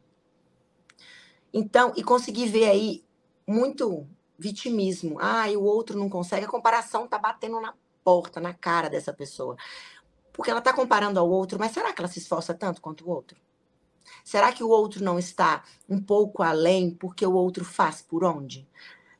Então, 1.53 1.93
e 1.95 2.03
conseguir 2.03 2.47
ver 2.47 2.65
aí 2.65 3.03
muito 3.47 4.07
vitimismo. 4.37 5.17
Ah, 5.19 5.49
e 5.49 5.55
o 5.55 5.63
outro 5.63 5.97
não 5.97 6.09
consegue. 6.09 6.45
A 6.45 6.49
comparação 6.49 7.07
tá 7.07 7.17
batendo 7.17 7.61
na 7.61 7.73
porta, 8.03 8.41
na 8.41 8.53
cara 8.53 8.89
dessa 8.89 9.13
pessoa. 9.13 9.55
Porque 10.33 10.51
ela 10.51 10.61
tá 10.61 10.73
comparando 10.73 11.19
ao 11.19 11.29
outro, 11.29 11.57
mas 11.57 11.71
será 11.71 11.93
que 11.93 12.01
ela 12.01 12.09
se 12.09 12.19
esforça 12.19 12.53
tanto 12.53 12.81
quanto 12.81 13.05
o 13.05 13.09
outro? 13.09 13.44
Será 14.23 14.51
que 14.51 14.63
o 14.63 14.69
outro 14.69 15.03
não 15.03 15.19
está 15.19 15.63
um 15.89 16.01
pouco 16.01 16.43
além 16.43 16.91
porque 16.91 17.25
o 17.25 17.33
outro 17.33 17.63
faz 17.63 18.01
por 18.01 18.23
onde? 18.23 18.67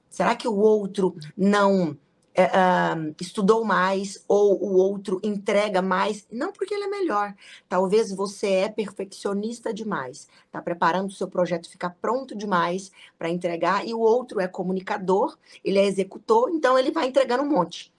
Será 0.10 0.36
que 0.36 0.48
o 0.48 0.56
outro 0.56 1.16
não 1.36 1.98
é, 2.36 2.50
estudou 3.20 3.64
mais 3.64 4.24
ou 4.28 4.62
o 4.62 4.76
outro 4.76 5.20
entrega 5.24 5.82
mais, 5.82 6.28
não 6.30 6.52
porque 6.52 6.74
ele 6.74 6.84
é 6.84 6.88
melhor. 6.90 7.34
Talvez 7.70 8.12
você 8.14 8.48
é 8.48 8.70
perfeccionista 8.70 9.74
demais, 9.74 10.28
está 10.46 10.62
preparando 10.62 11.08
o 11.08 11.14
seu 11.14 11.30
projeto 11.30 11.70
ficar 11.70 11.92
pronto 12.02 12.36
demais 12.36 12.92
para 13.18 13.30
entregar, 13.30 13.88
e 13.88 13.94
o 13.94 14.00
outro 14.00 14.40
é 14.42 14.48
comunicador, 14.48 15.38
ele 15.64 15.80
é 15.80 15.86
executor, 15.86 16.50
então 16.52 16.78
ele 16.78 16.92
vai 16.92 17.08
entregando 17.08 17.44
um 17.44 17.50
monte. 17.50 17.95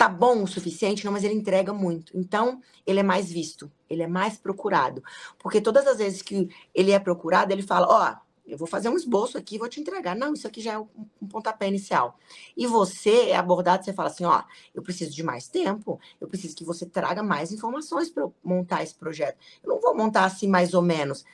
Tá 0.00 0.08
bom 0.08 0.42
o 0.42 0.46
suficiente, 0.46 1.04
não, 1.04 1.12
mas 1.12 1.24
ele 1.24 1.34
entrega 1.34 1.74
muito. 1.74 2.16
Então, 2.16 2.62
ele 2.86 3.00
é 3.00 3.02
mais 3.02 3.30
visto, 3.30 3.70
ele 3.86 4.02
é 4.02 4.06
mais 4.06 4.38
procurado. 4.38 5.02
Porque 5.38 5.60
todas 5.60 5.86
as 5.86 5.98
vezes 5.98 6.22
que 6.22 6.48
ele 6.74 6.90
é 6.90 6.98
procurado, 6.98 7.52
ele 7.52 7.60
fala: 7.60 7.86
Ó, 7.86 8.10
oh, 8.10 8.30
eu 8.50 8.56
vou 8.56 8.66
fazer 8.66 8.88
um 8.88 8.96
esboço 8.96 9.36
aqui 9.36 9.58
vou 9.58 9.68
te 9.68 9.78
entregar. 9.78 10.16
Não, 10.16 10.32
isso 10.32 10.46
aqui 10.46 10.62
já 10.62 10.72
é 10.72 10.78
um 10.78 11.26
pontapé 11.28 11.68
inicial. 11.68 12.18
E 12.56 12.66
você 12.66 13.28
é 13.28 13.36
abordado, 13.36 13.84
você 13.84 13.92
fala 13.92 14.08
assim, 14.08 14.24
ó, 14.24 14.42
eu 14.74 14.80
preciso 14.82 15.14
de 15.14 15.22
mais 15.22 15.48
tempo, 15.48 16.00
eu 16.18 16.26
preciso 16.26 16.56
que 16.56 16.64
você 16.64 16.86
traga 16.86 17.22
mais 17.22 17.52
informações 17.52 18.08
para 18.08 18.26
montar 18.42 18.82
esse 18.82 18.94
projeto. 18.94 19.36
Eu 19.62 19.68
não 19.68 19.82
vou 19.82 19.94
montar 19.94 20.24
assim 20.24 20.48
mais 20.48 20.72
ou 20.72 20.80
menos. 20.80 21.26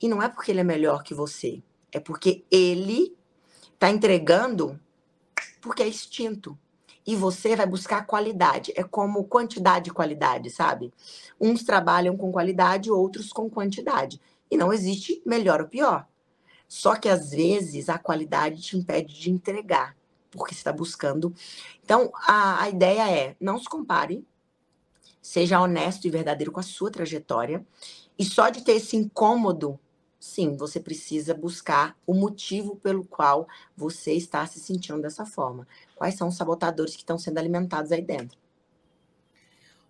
E 0.00 0.06
não 0.06 0.22
é 0.22 0.28
porque 0.28 0.52
ele 0.52 0.60
é 0.60 0.64
melhor 0.64 1.02
que 1.02 1.14
você, 1.14 1.60
é 1.90 1.98
porque 1.98 2.44
ele 2.48 3.12
está 3.74 3.90
entregando 3.90 4.78
porque 5.60 5.82
é 5.82 5.88
instinto. 5.88 6.56
E 7.08 7.16
você 7.16 7.56
vai 7.56 7.64
buscar 7.64 8.04
qualidade. 8.04 8.70
É 8.76 8.84
como 8.84 9.24
quantidade 9.24 9.88
e 9.88 9.92
qualidade, 9.94 10.50
sabe? 10.50 10.92
Uns 11.40 11.62
trabalham 11.62 12.14
com 12.18 12.30
qualidade, 12.30 12.90
outros 12.90 13.32
com 13.32 13.48
quantidade. 13.48 14.20
E 14.50 14.58
não 14.58 14.74
existe 14.74 15.22
melhor 15.24 15.62
ou 15.62 15.68
pior. 15.68 16.06
Só 16.68 16.96
que 16.96 17.08
às 17.08 17.30
vezes 17.30 17.88
a 17.88 17.98
qualidade 17.98 18.60
te 18.60 18.76
impede 18.76 19.18
de 19.18 19.30
entregar, 19.30 19.96
porque 20.30 20.52
está 20.52 20.70
buscando. 20.70 21.34
Então, 21.82 22.12
a, 22.26 22.64
a 22.64 22.68
ideia 22.68 23.10
é: 23.10 23.34
não 23.40 23.58
se 23.58 23.64
compare, 23.70 24.22
seja 25.22 25.62
honesto 25.62 26.06
e 26.06 26.10
verdadeiro 26.10 26.52
com 26.52 26.60
a 26.60 26.62
sua 26.62 26.90
trajetória, 26.90 27.66
e 28.18 28.24
só 28.26 28.50
de 28.50 28.62
ter 28.62 28.72
esse 28.72 28.98
incômodo, 28.98 29.80
sim, 30.18 30.56
você 30.56 30.80
precisa 30.80 31.34
buscar 31.34 31.96
o 32.06 32.14
motivo 32.14 32.76
pelo 32.76 33.04
qual 33.04 33.46
você 33.76 34.12
está 34.12 34.46
se 34.46 34.58
sentindo 34.58 35.00
dessa 35.00 35.24
forma. 35.24 35.66
Quais 35.94 36.14
são 36.14 36.28
os 36.28 36.36
sabotadores 36.36 36.94
que 36.94 37.02
estão 37.02 37.18
sendo 37.18 37.38
alimentados 37.38 37.92
aí 37.92 38.02
dentro? 38.02 38.36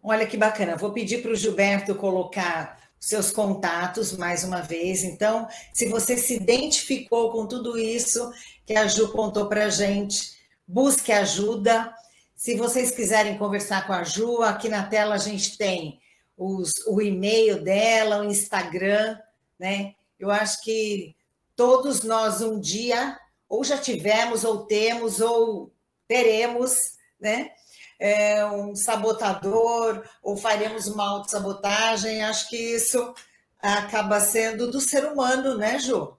Olha 0.02 0.26
que 0.26 0.36
bacana. 0.36 0.76
Vou 0.76 0.92
pedir 0.92 1.22
para 1.22 1.32
o 1.32 1.36
Gilberto 1.36 1.94
colocar 1.94 2.78
seus 2.98 3.30
contatos 3.30 4.16
mais 4.16 4.44
uma 4.44 4.60
vez. 4.60 5.02
Então, 5.02 5.48
se 5.72 5.88
você 5.88 6.16
se 6.16 6.36
identificou 6.36 7.30
com 7.30 7.46
tudo 7.46 7.78
isso 7.78 8.30
que 8.66 8.74
a 8.74 8.86
Ju 8.86 9.10
contou 9.12 9.48
para 9.48 9.68
gente, 9.68 10.32
busque 10.66 11.12
ajuda. 11.12 11.92
Se 12.34 12.54
vocês 12.56 12.90
quiserem 12.90 13.38
conversar 13.38 13.86
com 13.86 13.92
a 13.92 14.04
Ju, 14.04 14.42
aqui 14.42 14.68
na 14.68 14.84
tela 14.84 15.14
a 15.14 15.18
gente 15.18 15.56
tem 15.56 16.00
os, 16.36 16.72
o 16.86 17.00
e-mail 17.00 17.62
dela, 17.62 18.20
o 18.20 18.24
Instagram, 18.24 19.18
né? 19.58 19.94
Eu 20.18 20.30
acho 20.30 20.62
que 20.62 21.14
todos 21.54 22.02
nós 22.02 22.40
um 22.40 22.58
dia 22.58 23.18
ou 23.48 23.64
já 23.64 23.78
tivemos, 23.78 24.44
ou 24.44 24.66
temos, 24.66 25.20
ou 25.20 25.72
teremos, 26.06 26.74
né? 27.18 27.50
é, 27.98 28.46
um 28.46 28.76
sabotador 28.76 30.04
ou 30.22 30.36
faremos 30.36 30.86
uma 30.86 31.08
autossabotagem. 31.08 32.22
Acho 32.22 32.48
que 32.48 32.56
isso 32.56 33.14
acaba 33.60 34.20
sendo 34.20 34.70
do 34.70 34.80
ser 34.80 35.04
humano, 35.04 35.56
né, 35.56 35.78
Ju? 35.78 36.16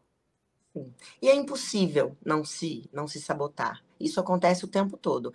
Sim. 0.73 0.93
E 1.21 1.29
é 1.29 1.35
impossível 1.35 2.15
não 2.23 2.43
se, 2.43 2.89
não 2.91 3.07
se 3.07 3.21
sabotar. 3.21 3.81
Isso 3.99 4.19
acontece 4.19 4.65
o 4.65 4.67
tempo 4.67 4.97
todo. 4.97 5.33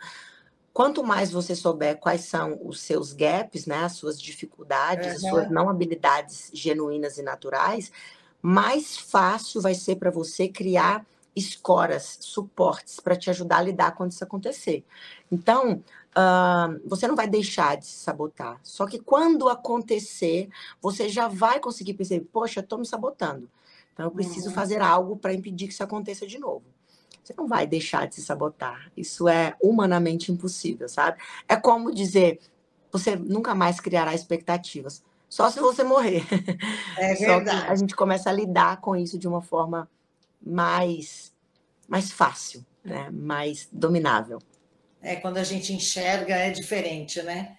Quanto 0.72 1.04
mais 1.04 1.30
você 1.30 1.54
souber 1.54 1.98
quais 1.98 2.22
são 2.22 2.58
os 2.62 2.80
seus 2.80 3.12
gaps, 3.12 3.64
né, 3.64 3.84
as 3.84 3.92
suas 3.92 4.20
dificuldades, 4.20 5.06
uhum. 5.06 5.12
as 5.12 5.20
suas 5.20 5.50
não 5.50 5.68
habilidades 5.68 6.50
genuínas 6.52 7.16
e 7.16 7.22
naturais, 7.22 7.92
mais 8.46 8.98
fácil 8.98 9.62
vai 9.62 9.74
ser 9.74 9.96
para 9.96 10.10
você 10.10 10.46
criar 10.46 11.06
escoras, 11.34 12.18
suportes 12.20 13.00
para 13.00 13.16
te 13.16 13.30
ajudar 13.30 13.56
a 13.56 13.62
lidar 13.62 13.92
quando 13.92 14.12
isso 14.12 14.22
acontecer. 14.22 14.84
Então, 15.32 15.82
uh, 16.10 16.78
você 16.84 17.08
não 17.08 17.16
vai 17.16 17.26
deixar 17.26 17.78
de 17.78 17.86
se 17.86 17.96
sabotar. 17.96 18.60
Só 18.62 18.84
que 18.86 18.98
quando 18.98 19.48
acontecer, 19.48 20.50
você 20.78 21.08
já 21.08 21.26
vai 21.26 21.58
conseguir 21.58 21.94
perceber: 21.94 22.26
poxa, 22.30 22.60
estou 22.60 22.78
me 22.78 22.84
sabotando. 22.84 23.48
Então, 23.94 24.04
eu 24.04 24.10
preciso 24.10 24.48
uhum. 24.48 24.54
fazer 24.54 24.82
algo 24.82 25.16
para 25.16 25.32
impedir 25.32 25.66
que 25.66 25.72
isso 25.72 25.82
aconteça 25.82 26.26
de 26.26 26.38
novo. 26.38 26.64
Você 27.22 27.32
não 27.38 27.48
vai 27.48 27.66
deixar 27.66 28.06
de 28.06 28.16
se 28.16 28.22
sabotar. 28.22 28.92
Isso 28.94 29.26
é 29.26 29.54
humanamente 29.62 30.30
impossível, 30.30 30.86
sabe? 30.86 31.16
É 31.48 31.56
como 31.56 31.94
dizer: 31.94 32.40
você 32.92 33.16
nunca 33.16 33.54
mais 33.54 33.80
criará 33.80 34.14
expectativas. 34.14 35.02
Só 35.34 35.50
se 35.50 35.58
você 35.58 35.82
morrer. 35.82 36.22
É 36.96 37.12
verdade. 37.14 37.66
A 37.68 37.74
gente 37.74 37.96
começa 37.96 38.30
a 38.30 38.32
lidar 38.32 38.80
com 38.80 38.94
isso 38.94 39.18
de 39.18 39.26
uma 39.26 39.42
forma 39.42 39.90
mais, 40.40 41.32
mais 41.88 42.12
fácil, 42.12 42.64
né? 42.84 43.10
mais 43.10 43.68
dominável. 43.72 44.38
É, 45.02 45.16
quando 45.16 45.38
a 45.38 45.42
gente 45.42 45.72
enxerga 45.72 46.36
é 46.36 46.50
diferente, 46.50 47.20
né? 47.22 47.56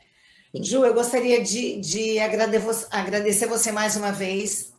Sim. 0.56 0.64
Ju, 0.64 0.86
eu 0.86 0.94
gostaria 0.94 1.44
de, 1.44 1.82
de 1.82 2.18
agradecer 2.18 3.46
você 3.46 3.74
mais 3.74 3.98
uma 3.98 4.14
vez. 4.14 4.74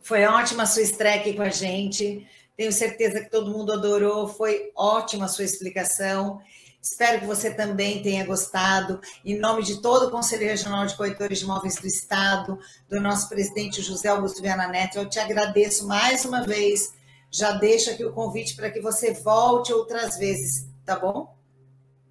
Foi 0.00 0.24
ótima 0.24 0.62
a 0.62 0.66
sua 0.66 0.82
estreia 0.82 1.16
aqui 1.16 1.34
com 1.34 1.42
a 1.42 1.50
gente. 1.50 2.24
Tenho 2.56 2.72
certeza 2.72 3.20
que 3.20 3.30
todo 3.30 3.50
mundo 3.50 3.72
adorou. 3.72 4.28
Foi 4.28 4.70
ótima 4.76 5.24
a 5.24 5.28
sua 5.28 5.44
explicação. 5.44 6.40
Espero 6.82 7.20
que 7.20 7.26
você 7.26 7.54
também 7.54 8.02
tenha 8.02 8.26
gostado. 8.26 9.00
Em 9.24 9.38
nome 9.38 9.62
de 9.62 9.80
todo 9.80 10.08
o 10.08 10.10
Conselho 10.10 10.46
Regional 10.46 10.84
de 10.84 10.96
Corretores 10.96 11.38
de 11.38 11.44
Imóveis 11.44 11.76
do 11.76 11.86
Estado, 11.86 12.58
do 12.90 13.00
nosso 13.00 13.28
presidente 13.28 13.80
José 13.80 14.08
Augusto 14.08 14.42
Viana 14.42 14.66
Neto, 14.66 14.98
eu 14.98 15.08
te 15.08 15.20
agradeço 15.20 15.86
mais 15.86 16.24
uma 16.24 16.42
vez 16.42 16.92
já 17.32 17.52
deixo 17.52 17.90
aqui 17.90 18.04
o 18.04 18.12
convite 18.12 18.54
para 18.54 18.70
que 18.70 18.78
você 18.78 19.14
volte 19.14 19.72
outras 19.72 20.18
vezes, 20.18 20.68
tá 20.84 20.98
bom? 20.98 21.34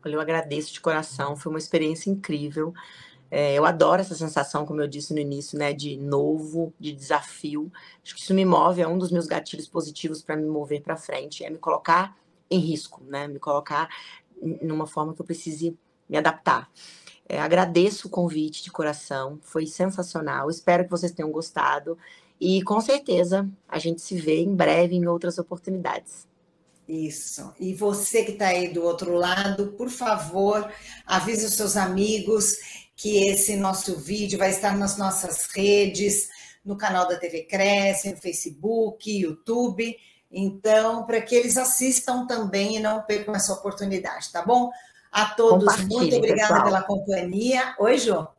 Eu 0.03 0.19
agradeço 0.19 0.73
de 0.73 0.81
coração, 0.81 1.35
foi 1.35 1.51
uma 1.51 1.59
experiência 1.59 2.09
incrível. 2.09 2.73
É, 3.29 3.53
eu 3.53 3.63
adoro 3.63 4.01
essa 4.01 4.15
sensação, 4.15 4.65
como 4.65 4.81
eu 4.81 4.87
disse 4.87 5.13
no 5.13 5.19
início, 5.19 5.59
né, 5.59 5.73
de 5.73 5.95
novo, 5.95 6.73
de 6.79 6.91
desafio. 6.91 7.71
Acho 8.03 8.15
que 8.15 8.21
isso 8.21 8.33
me 8.33 8.43
move, 8.43 8.81
é 8.81 8.87
um 8.87 8.97
dos 8.97 9.11
meus 9.11 9.27
gatilhos 9.27 9.67
positivos 9.67 10.23
para 10.23 10.35
me 10.35 10.47
mover 10.47 10.81
para 10.81 10.97
frente, 10.97 11.45
é 11.45 11.49
me 11.51 11.59
colocar 11.59 12.17
em 12.49 12.57
risco, 12.57 13.01
né, 13.03 13.27
me 13.27 13.37
colocar 13.37 13.89
numa 14.61 14.87
forma 14.87 15.13
que 15.13 15.21
eu 15.21 15.25
precise 15.25 15.77
me 16.09 16.17
adaptar. 16.17 16.69
É, 17.27 17.39
agradeço 17.39 18.07
o 18.07 18.11
convite 18.11 18.63
de 18.63 18.71
coração, 18.71 19.39
foi 19.41 19.65
sensacional. 19.65 20.49
Espero 20.49 20.83
que 20.83 20.89
vocês 20.89 21.11
tenham 21.11 21.31
gostado. 21.31 21.97
E 22.39 22.61
com 22.63 22.81
certeza 22.81 23.47
a 23.69 23.79
gente 23.79 24.01
se 24.01 24.15
vê 24.19 24.41
em 24.41 24.53
breve 24.53 24.95
em 24.95 25.07
outras 25.07 25.37
oportunidades. 25.37 26.27
Isso. 26.87 27.53
E 27.57 27.73
você 27.73 28.23
que 28.25 28.33
está 28.33 28.47
aí 28.47 28.73
do 28.73 28.83
outro 28.83 29.13
lado, 29.13 29.67
por 29.77 29.89
favor, 29.89 30.69
avise 31.05 31.45
os 31.45 31.53
seus 31.53 31.77
amigos 31.77 32.57
que 32.95 33.29
esse 33.29 33.55
nosso 33.55 33.97
vídeo 33.97 34.37
vai 34.37 34.49
estar 34.49 34.77
nas 34.77 34.97
nossas 34.97 35.47
redes, 35.55 36.27
no 36.65 36.75
canal 36.75 37.07
da 37.07 37.17
TV 37.17 37.43
Cresce, 37.43 38.11
no 38.11 38.17
Facebook, 38.17 39.09
YouTube. 39.09 39.95
Então, 40.31 41.05
para 41.05 41.21
que 41.21 41.35
eles 41.35 41.57
assistam 41.57 42.25
também 42.25 42.77
e 42.77 42.79
não 42.79 43.01
percam 43.01 43.35
essa 43.35 43.53
oportunidade, 43.53 44.31
tá 44.31 44.41
bom? 44.41 44.71
A 45.11 45.25
todos, 45.25 45.77
muito 45.87 46.15
obrigada 46.15 46.53
pessoal. 46.53 46.63
pela 46.63 46.83
companhia. 46.83 47.75
Oi, 47.79 47.97
João. 47.97 48.29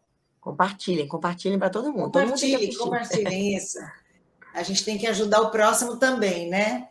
Compartilhem, 0.40 1.07
compartilhem 1.07 1.59
para 1.59 1.68
todo 1.68 1.93
mundo. 1.93 2.12
Compartilhem, 2.12 2.70
todo 2.70 2.78
mundo 2.78 2.78
compartilhem 2.78 3.55
isso. 3.57 3.78
A 4.55 4.62
gente 4.62 4.84
tem 4.84 4.97
que 4.97 5.07
ajudar 5.07 5.43
o 5.43 5.51
próximo 5.51 5.99
também, 5.99 6.49
né? 6.49 6.88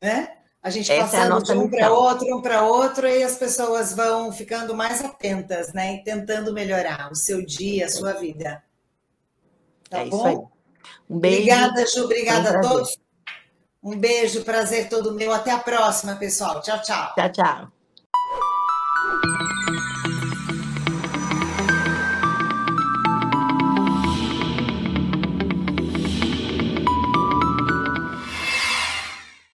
né? 0.00 0.36
A 0.62 0.68
gente 0.68 0.92
Essa 0.92 1.04
passando 1.04 1.32
é 1.32 1.36
a 1.36 1.40
de 1.40 1.52
um 1.52 1.70
para 1.70 1.92
outro, 1.92 2.36
um 2.36 2.42
para 2.42 2.62
outro, 2.62 3.06
e 3.06 3.22
as 3.22 3.36
pessoas 3.36 3.94
vão 3.94 4.30
ficando 4.30 4.74
mais 4.74 5.02
atentas, 5.02 5.72
né? 5.72 5.94
E 5.94 6.04
tentando 6.04 6.52
melhorar 6.52 7.10
o 7.10 7.14
seu 7.14 7.44
dia, 7.44 7.86
a 7.86 7.88
sua 7.88 8.12
vida. 8.12 8.62
Tá 9.88 10.00
é 10.00 10.06
bom? 10.06 10.18
Isso 10.18 10.26
aí. 10.26 10.36
Um 11.08 11.18
beijo. 11.18 11.36
Obrigada, 11.38 11.86
Ju. 11.86 12.04
Obrigada 12.04 12.58
a 12.58 12.60
todos. 12.60 12.96
Um 13.82 13.98
beijo, 13.98 14.44
prazer 14.44 14.88
todo 14.88 15.14
meu. 15.14 15.32
Até 15.32 15.50
a 15.50 15.58
próxima, 15.58 16.14
pessoal. 16.16 16.60
Tchau, 16.60 16.80
tchau. 16.82 17.14
Tchau, 17.14 17.32
tchau. 17.32 17.72